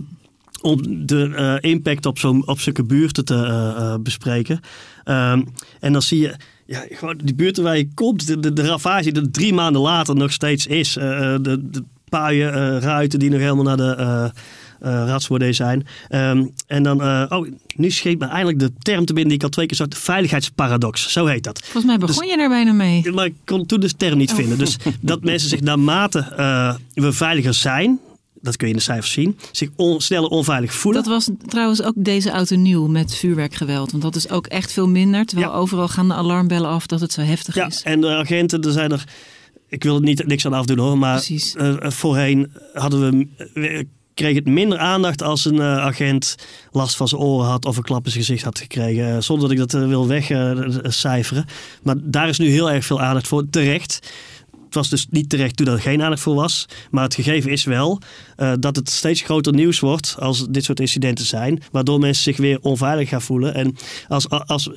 om 0.61 1.05
de 1.05 1.33
eh, 1.35 1.71
impact 1.71 2.05
op, 2.05 2.19
zo'n 2.19 2.47
op 2.47 2.59
zulke 2.59 2.83
buurten 2.83 3.25
te 3.25 3.35
eh, 3.35 3.69
eh, 3.69 3.99
bespreken. 3.99 4.59
Ehm, 5.03 5.41
en 5.79 5.93
dan 5.93 6.01
zie 6.01 6.19
je 6.19 6.35
ja, 6.65 6.85
gewoon 6.89 7.19
die 7.23 7.35
buurten 7.35 7.63
waar 7.63 7.77
je 7.77 7.89
komt, 7.93 8.27
de, 8.27 8.39
de, 8.39 8.53
de 8.53 8.67
ravage 8.67 9.11
die 9.11 9.31
drie 9.31 9.53
maanden 9.53 9.81
later 9.81 10.15
nog 10.15 10.31
steeds 10.31 10.67
is. 10.67 10.93
de, 10.93 11.39
de 11.41 11.83
paaien, 12.09 12.53
eh, 12.53 12.81
ruiten 12.81 13.19
die 13.19 13.29
nog 13.29 13.39
helemaal 13.39 13.63
naar 13.63 13.77
de 13.77 14.31
ratsbordé 14.79 15.53
zijn. 15.53 15.87
Ehm, 16.09 16.45
en 16.67 16.83
dan, 16.83 17.01
oh, 17.31 17.47
nu 17.75 17.91
schiet 17.91 18.19
me 18.19 18.25
eindelijk 18.25 18.59
de 18.59 18.71
term 18.79 19.05
te 19.05 19.13
binnen 19.13 19.27
die 19.29 19.37
ik 19.37 19.43
al 19.43 19.49
twee 19.49 19.65
keer 19.65 19.77
zag. 19.77 19.87
De 19.87 19.95
veiligheidsparadox, 19.95 21.11
zo 21.11 21.25
heet 21.25 21.43
dat. 21.43 21.59
Volgens 21.63 21.85
mij 21.85 21.97
begon 21.97 22.27
je 22.27 22.37
er 22.37 22.49
bijna 22.49 22.71
mee. 22.71 23.11
Maar 23.11 23.25
ik 23.25 23.35
kon 23.45 23.65
toen 23.65 23.79
de 23.79 23.95
term 23.95 24.17
niet 24.17 24.29
Oh. 24.29 24.35
vinden. 24.35 24.57
Dus 24.57 24.77
dat 25.01 25.23
mensen 25.23 25.49
zich 25.49 25.61
naarmate 25.61 26.19
eh, 26.19 26.75
we 26.93 27.11
veiliger 27.11 27.53
zijn, 27.53 27.99
dat 28.41 28.57
kun 28.57 28.67
je 28.67 28.73
in 28.73 28.79
de 28.79 28.85
cijfers 28.85 29.11
zien, 29.11 29.37
zich 29.51 29.69
on, 29.75 30.01
sneller 30.01 30.29
onveilig 30.29 30.73
voelen. 30.73 31.03
Dat 31.03 31.11
was 31.11 31.29
trouwens 31.47 31.81
ook 31.83 31.93
deze 31.95 32.29
auto 32.29 32.55
nieuw 32.55 32.87
met 32.87 33.15
vuurwerkgeweld. 33.15 33.91
Want 33.91 34.03
dat 34.03 34.15
is 34.15 34.29
ook 34.29 34.47
echt 34.47 34.71
veel 34.71 34.87
minder. 34.87 35.25
Terwijl 35.25 35.53
overal 35.53 35.87
gaan 35.87 36.07
de 36.07 36.13
alarmbellen 36.13 36.69
af 36.69 36.85
dat 36.87 36.99
het 37.01 37.11
zo 37.13 37.21
heftig 37.21 37.55
Ja, 37.55 37.65
is. 37.67 37.81
en 37.83 38.01
de 38.01 38.07
agenten, 38.15 38.61
er 38.61 38.71
zijn 38.71 38.91
er. 38.91 39.03
Ik 39.69 39.83
wil 39.83 39.95
er 39.95 40.01
niet 40.01 40.25
niks 40.27 40.45
aan 40.45 40.53
afdoen 40.53 40.77
hoor, 40.77 40.97
maar 40.97 41.27
eh, 41.53 41.75
voorheen 41.79 42.51
hadden 42.73 42.99
we, 42.99 43.27
we 43.53 43.87
kreeg 44.13 44.35
het 44.35 44.45
minder 44.47 44.77
aandacht 44.77 45.21
als 45.23 45.45
een 45.45 45.59
eh, 45.59 45.77
agent 45.77 46.35
last 46.71 46.95
van 46.95 47.07
zijn 47.07 47.21
oren 47.21 47.47
had 47.47 47.65
of 47.65 47.77
een 47.77 47.83
klap 47.83 48.05
in 48.05 48.11
zijn 48.11 48.23
gezicht 48.23 48.43
had 48.43 48.59
gekregen. 48.59 49.15
eh, 49.15 49.21
zonder 49.21 49.43
dat 49.49 49.51
ik 49.57 49.71
dat 49.71 49.81
eh, 49.81 49.87
wil 49.87 50.07
wegcijferen. 50.07 51.45
maar 51.83 51.95
daar 52.01 52.29
is 52.29 52.37
nu 52.37 52.47
heel 52.49 52.71
erg 52.71 52.85
veel 52.85 53.01
aandacht 53.01 53.27
voor, 53.27 53.49
terecht. 53.49 54.11
Het 54.67 54.75
was 54.75 54.89
dus 54.89 55.07
niet 55.09 55.29
terecht 55.29 55.57
toen 55.57 55.67
er 55.67 55.79
geen 55.79 56.01
aandacht 56.01 56.21
voor 56.21 56.35
was. 56.35 56.65
Maar 56.91 57.03
het 57.03 57.15
gegeven 57.15 57.51
is 57.51 57.63
wel 57.63 57.99
eh, 58.35 58.53
dat 58.59 58.75
het 58.75 58.89
steeds 58.89 59.21
groter 59.21 59.53
nieuws 59.53 59.79
wordt 59.79 60.15
als 60.19 60.45
dit 60.49 60.63
soort 60.63 60.79
incidenten 60.79 61.25
zijn. 61.25 61.61
Waardoor 61.71 61.99
mensen 61.99 62.23
zich 62.23 62.37
weer 62.37 62.59
onveilig 62.61 63.09
gaan 63.09 63.21
voelen. 63.21 63.53
En 63.53 63.75
als, 64.07 64.29
als, 64.29 64.69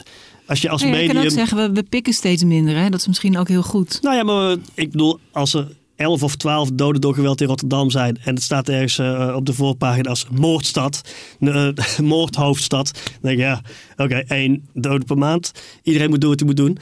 als 0.46 0.60
je 0.60 0.68
als 0.68 0.82
medium... 0.82 1.00
Je 1.00 1.12
kan 1.12 1.22
ook 1.22 1.30
zeggen, 1.30 1.56
we, 1.56 1.72
we 1.72 1.82
pikken 1.82 2.12
steeds 2.12 2.44
minder. 2.44 2.76
Hè? 2.76 2.88
Dat 2.88 3.00
is 3.00 3.06
misschien 3.06 3.38
ook 3.38 3.48
heel 3.48 3.62
goed. 3.62 3.98
Nou 4.02 4.16
ja, 4.16 4.22
maar 4.22 4.56
ik 4.74 4.90
bedoel, 4.90 5.18
als 5.32 5.54
er 5.54 5.68
11 5.96 6.22
of 6.22 6.36
12 6.36 6.70
doden 6.72 7.00
door 7.00 7.14
geweld 7.14 7.40
in 7.40 7.46
Rotterdam 7.46 7.90
zijn. 7.90 8.18
en 8.24 8.34
het 8.34 8.42
staat 8.42 8.68
ergens 8.68 8.98
eh, 8.98 9.32
op 9.36 9.46
de 9.46 9.52
voorpagina 9.52 10.08
als 10.08 10.26
moordstad, 10.30 11.00
eh, 11.40 11.68
moordhoofdstad. 11.98 12.92
dan 12.92 13.18
denk 13.20 13.38
ik 13.38 13.44
ja, 13.44 13.60
oké, 13.96 14.14
één 14.14 14.68
dode 14.74 15.04
per 15.04 15.18
maand. 15.18 15.52
Iedereen 15.82 16.10
moet 16.10 16.20
doen 16.20 16.30
wat 16.30 16.38
hij 16.38 16.48
moet 16.48 16.56
doen. 16.56 16.78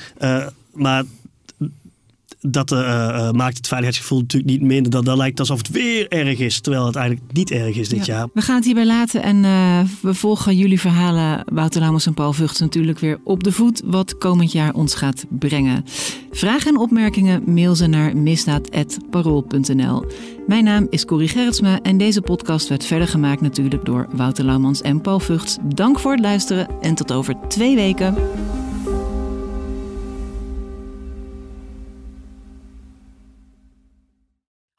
Maar 0.73 1.05
dat 2.51 2.73
eh, 2.73 3.09
eh, 3.09 3.33
maakt 3.33 3.57
het 3.57 3.67
veiligheidsgevoel 3.67 4.21
natuurlijk 4.21 4.51
niet 4.53 4.63
minder. 4.63 4.91
Dan, 4.93 5.05
dan 5.05 5.17
lijkt 5.17 5.41
alsof 5.41 5.59
het 5.59 5.69
weer 5.71 6.09
erg 6.09 6.39
is, 6.39 6.61
terwijl 6.61 6.87
het 6.87 6.97
eigenlijk 6.97 7.33
niet 7.33 7.51
erg 7.51 7.77
is 7.77 7.89
dit 7.89 8.07
Ja. 8.07 8.15
jaar. 8.15 8.29
We 8.35 8.41
gaan 8.41 8.55
het 8.57 8.65
hierbij 8.65 8.87
laten 8.87 9.23
en 9.23 9.45
eh, 9.45 9.81
we 10.01 10.15
volgen 10.15 10.57
jullie 10.57 10.81
verhalen, 10.81 11.45
Wouter 11.53 11.81
Lammers 11.81 12.07
en 12.07 12.15
Paul 12.15 12.33
Vugts, 12.33 12.61
natuurlijk 12.61 12.99
weer 12.99 13.19
op 13.25 13.43
de 13.45 13.53
voet 13.53 13.83
wat 13.85 14.19
komend 14.19 14.53
jaar 14.53 14.75
ons 14.75 14.95
gaat 14.95 15.25
brengen. 15.29 15.85
Vragen 16.31 16.71
en 16.71 16.79
opmerkingen 16.79 17.43
mail 17.47 17.75
ze 17.75 17.87
naar 17.87 18.17
misdaad.parool.nl. 18.17 20.05
Mijn 20.47 20.65
naam 20.65 20.87
is 20.91 21.05
Corrie 21.05 21.29
Gerritsma 21.29 21.81
en 21.83 21.99
deze 21.99 22.21
podcast 22.21 22.69
werd 22.69 22.85
verder 22.85 23.09
gemaakt 23.09 23.41
natuurlijk 23.41 23.85
door 23.85 24.07
Wouter 24.13 24.45
Laumans 24.45 24.83
en 24.83 25.01
Paul 25.01 25.21
Vugts. 25.21 25.57
Dank 25.75 25.99
voor 25.99 26.13
het 26.13 26.21
luisteren 26.21 26.69
en 26.81 26.95
tot 26.95 27.13
over 27.13 27.35
twee 27.49 27.75
weken. 27.75 28.15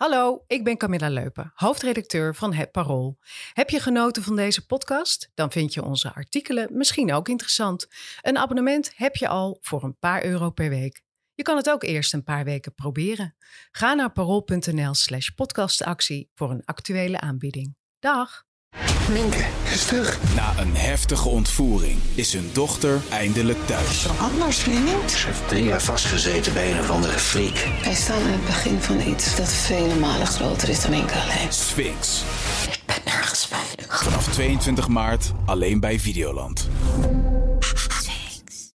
Hallo, 0.10 0.44
ik 0.48 0.64
ben 0.64 0.78
Camilla 0.78 1.10
Leupen, 1.10 1.52
hoofdredacteur 1.56 2.36
van 2.36 2.54
Het 2.54 2.72
Parool. 2.72 3.18
Heb 3.54 3.70
je 3.70 3.80
genoten 3.80 4.24
van 4.24 4.36
deze 4.36 4.66
podcast? 4.66 5.32
Dan 5.34 5.52
vind 5.52 5.74
je 5.74 5.84
onze 5.84 6.14
artikelen 6.14 6.68
misschien 6.72 7.14
ook 7.14 7.30
interessant. 7.30 7.88
Een 8.22 8.38
abonnement 8.38 8.92
heb 8.96 9.16
je 9.16 9.28
al 9.28 9.58
voor 9.62 9.84
een 9.84 9.98
paar 9.98 10.24
euro 10.24 10.50
per 10.50 10.70
week. 10.70 11.02
Je 11.34 11.44
kan 11.44 11.58
het 11.58 11.70
ook 11.70 11.84
eerst 11.84 12.14
een 12.14 12.24
paar 12.24 12.44
weken 12.44 12.74
proberen. 12.74 13.36
Ga 13.72 13.94
naar 13.94 14.12
parool.nl 14.12 14.94
slash 14.94 15.30
podcastactie 15.30 16.32
voor 16.36 16.52
een 16.52 16.66
actuele 16.66 17.20
aanbieding. 17.20 17.76
Dag! 18.00 18.49
Minke 19.12 19.46
is 19.72 19.86
terug. 19.86 20.20
Na 20.36 20.54
een 20.58 20.76
heftige 20.76 21.30
ontvoering 21.30 22.00
is 22.16 22.34
hun 22.34 22.50
dochter 22.54 23.02
eindelijk 23.10 23.58
thuis. 23.66 24.08
Anders, 24.20 24.58
vriend. 24.58 25.12
Ze 25.12 25.26
heeft 25.26 25.48
drie 25.48 25.64
jaar 25.64 25.82
vastgezeten 25.82 26.54
bij 26.54 26.72
een 26.72 26.80
of 26.80 26.90
andere 26.90 27.20
freak. 27.20 27.68
Wij 27.84 27.94
staan 27.94 28.22
aan 28.22 28.32
het 28.32 28.46
begin 28.46 28.82
van 28.82 29.00
iets 29.08 29.36
dat 29.36 29.54
vele 29.54 29.96
malen 29.96 30.28
groter 30.28 30.70
is 30.70 30.82
dan 30.82 30.92
Minke 30.92 31.14
alleen. 31.14 31.54
Sphinx. 31.54 32.24
Ik 32.72 32.80
ben 32.86 32.96
nergens 33.06 33.48
veilig. 33.48 34.04
Vanaf 34.04 34.28
22 34.28 34.88
maart 34.88 35.32
alleen 35.46 35.80
bij 35.80 36.00
Videoland. 36.00 36.68